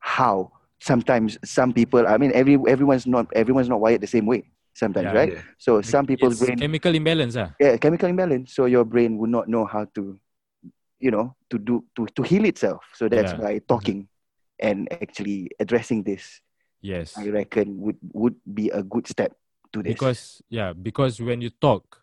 [0.00, 0.52] how.
[0.82, 4.48] Sometimes some people, I mean, every everyone's not everyone's not wired the same way.
[4.72, 5.12] Sometimes, Yeah.
[5.12, 5.32] right?
[5.34, 5.42] Yeah.
[5.58, 7.36] So some people's It's brain, chemical imbalance.
[7.36, 7.52] Ah.
[7.60, 8.54] yeah, chemical imbalance.
[8.54, 10.18] So your brain would not know how to,
[10.98, 12.80] you know, to do to to heal itself.
[12.96, 13.40] So that's Yeah.
[13.44, 14.08] why talking
[14.58, 16.40] and actually addressing this,
[16.80, 17.12] Yes.
[17.18, 19.36] I reckon, would would be a good step
[19.76, 19.92] to this.
[19.92, 22.00] Because yeah, because when you talk,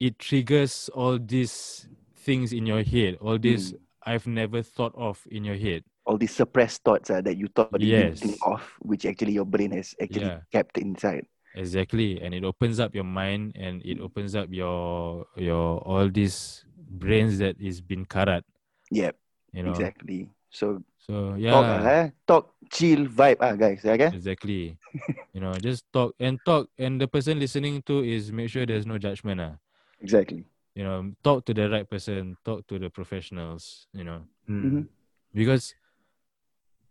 [0.00, 3.16] it triggers all these things in your head.
[3.24, 3.80] All these Mm.
[4.04, 5.84] I've never thought of in your head.
[6.08, 9.44] All these suppressed thoughts uh, that you thought you didn't think of, which actually your
[9.46, 10.40] brain has actually Yeah.
[10.52, 11.26] kept inside.
[11.54, 16.64] Exactly, and it opens up your mind and it opens up your your all these
[16.76, 18.44] brains that is been karat.
[18.90, 19.16] Yep,
[19.52, 19.70] You know.
[19.70, 20.30] exactly.
[20.50, 21.80] So So talk, yeah.
[21.80, 22.10] ah, eh?
[22.26, 23.84] talk, chill, vibe, ah, guys.
[23.84, 24.12] Okay.
[24.12, 24.78] Exactly.
[25.32, 28.86] you know, just talk and talk and the person listening to is make sure there's
[28.86, 29.40] no judgment.
[29.40, 29.56] Ah.
[30.00, 30.46] Exactly.
[30.74, 34.26] You know, talk to the right person, talk to the professionals, you know.
[34.62, 34.88] Mhm.
[35.34, 35.74] Because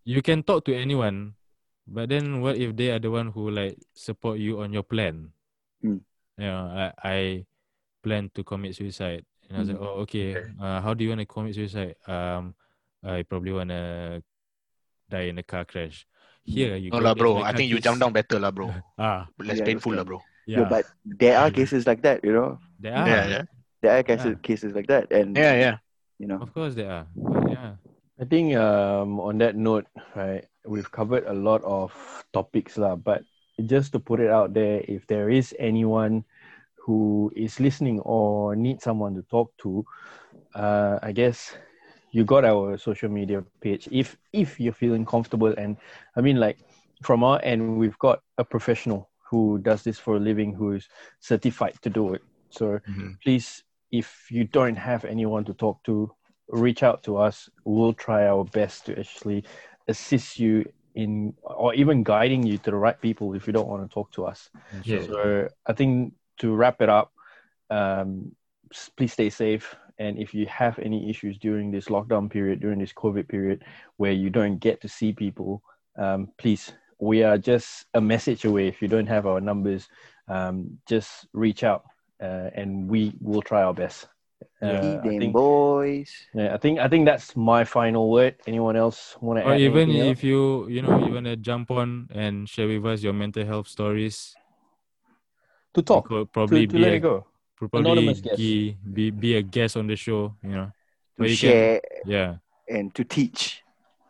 [0.07, 1.35] you can talk to anyone,
[1.83, 5.35] but then what if they are the one who like support you on your plan?
[5.83, 5.99] Mm.
[6.39, 7.17] You know, I, I
[7.99, 9.27] plan to commit suicide.
[9.51, 9.83] And I was like, Mm.
[9.83, 10.29] oh, okay.
[10.35, 10.51] Okay.
[10.55, 11.99] Uh, how do you want to commit suicide?
[12.07, 12.55] Um,
[13.03, 14.23] I probably wanna
[15.11, 16.07] die in a car crash.
[16.47, 17.43] Here you No go, lah, bro.
[17.43, 18.71] I think you jump down better lah, bro.
[18.95, 20.19] Ah, Less Yeah, painful that's lah, bro.
[20.47, 22.55] yeah, Yeah, but there are cases like that, you know.
[22.79, 23.07] there are.
[23.07, 23.43] Yeah, yeah,
[23.83, 25.75] There are cases cases like that, and yeah, yeah.
[26.17, 27.05] you know, Of course there are.
[28.19, 29.85] I think um, on that note,
[30.15, 31.93] right, we've covered a lot of
[32.33, 32.95] topics, lah.
[32.95, 33.23] But
[33.65, 36.25] just to put it out there, if there is anyone
[36.85, 39.85] who is listening or needs someone to talk to,
[40.55, 41.55] uh, I guess
[42.11, 43.87] you got our social media page.
[43.91, 45.77] If if you're feeling comfortable, and
[46.15, 46.57] I mean, like
[47.03, 50.87] from our end, we've got a professional who does this for a living, who is
[51.19, 52.21] certified to do it.
[52.49, 53.17] So Mhm.
[53.23, 53.61] please,
[53.91, 56.16] if you don't have anyone to talk to,
[56.49, 57.49] reach out to us.
[57.65, 59.43] We'll try our best to actually
[59.87, 63.87] assist you in, or even guiding you to the right people if you don't want
[63.87, 64.49] to talk to us.
[64.83, 65.05] Yeah.
[65.05, 67.11] So I think to wrap it up,
[67.69, 68.35] um,
[68.95, 69.75] please stay safe.
[69.99, 73.63] And if you have any issues during this lockdown period, during this COVID period,
[73.97, 75.63] where you don't get to see people,
[75.97, 78.67] um, please, we are just a message away.
[78.67, 79.87] If you don't have our numbers,
[80.27, 81.83] um, just reach out,
[82.21, 84.07] uh, and we will try our best.
[84.61, 86.09] Uh, I think, boys.
[86.33, 88.35] yeah, I think I think that's my final word.
[88.45, 91.69] Anyone else want to Or add even anything if you you know you wanna jump
[91.71, 94.33] on and share with us your mental health stories,
[95.73, 97.25] to talk, could to, probably to be let a, it go.
[97.55, 98.37] probably guest.
[98.37, 100.33] be, be be a guest on the show.
[100.43, 100.65] You know.
[100.65, 102.35] To Where you can- share Yeah.
[102.69, 103.63] and to teach.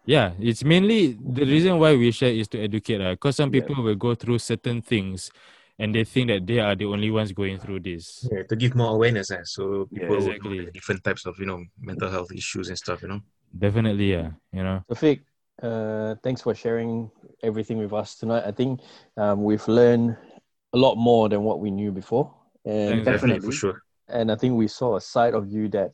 [0.05, 2.99] Yeah, it's mainly the reason why we share is to educate.
[2.99, 3.61] Because some Yeah.
[3.61, 5.31] people will go through certain things
[5.79, 8.27] and they think that they are the only ones going through this.
[8.31, 10.65] Yeah, to give more awareness, eh, so Yeah, people will know exactly.
[10.65, 13.01] the different types of you know mental health issues and stuff.
[13.01, 13.21] You know.
[13.57, 14.31] Definitely, yeah.
[14.51, 14.81] You know.
[14.89, 15.21] Tafik,
[15.61, 17.09] uh, thanks for sharing
[17.43, 18.43] everything with us tonight.
[18.45, 18.81] I think
[19.17, 20.17] um, we've learned
[20.73, 22.33] a lot more than what we knew before,
[22.65, 23.47] and Definitely Definitely.
[23.47, 23.77] for sure.
[24.09, 25.91] and I think we saw a side of you that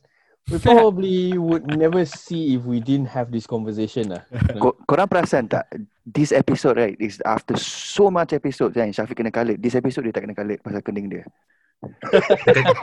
[0.50, 4.12] we probably would never see if we didn't have this conversation.
[4.14, 4.22] lah.
[4.60, 5.66] Ko, korang perasan tak?
[6.04, 9.56] This episode right is after so much episode kan Syafiq kena kalit.
[9.56, 11.24] This episode dia tak kena kalit pasal kening dia.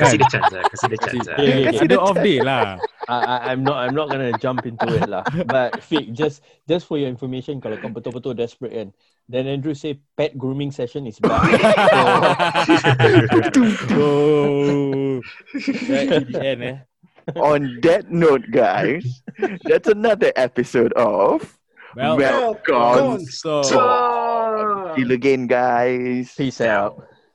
[0.01, 0.65] Kasih dia chance, lah.
[0.65, 1.29] Kasih dia chance.
[1.29, 1.37] lah.
[1.37, 1.89] Okay, okay, Kasi okay.
[1.93, 2.81] ada off day lah.
[3.05, 5.21] I, I, I'm not I'm not gonna jump into it lah.
[5.45, 8.89] But Fik, just just for your information, kalau kau betul-betul desperate kan,
[9.29, 11.45] then Andrew say pet grooming session is back.
[14.01, 15.21] oh,
[15.93, 16.77] right to the end, eh?
[17.37, 19.21] On that note, guys,
[19.69, 21.60] that's another episode of
[21.95, 23.25] Well, Welcome.
[23.25, 23.63] so.
[23.63, 26.33] See you again, guys.
[26.35, 27.07] Peace out.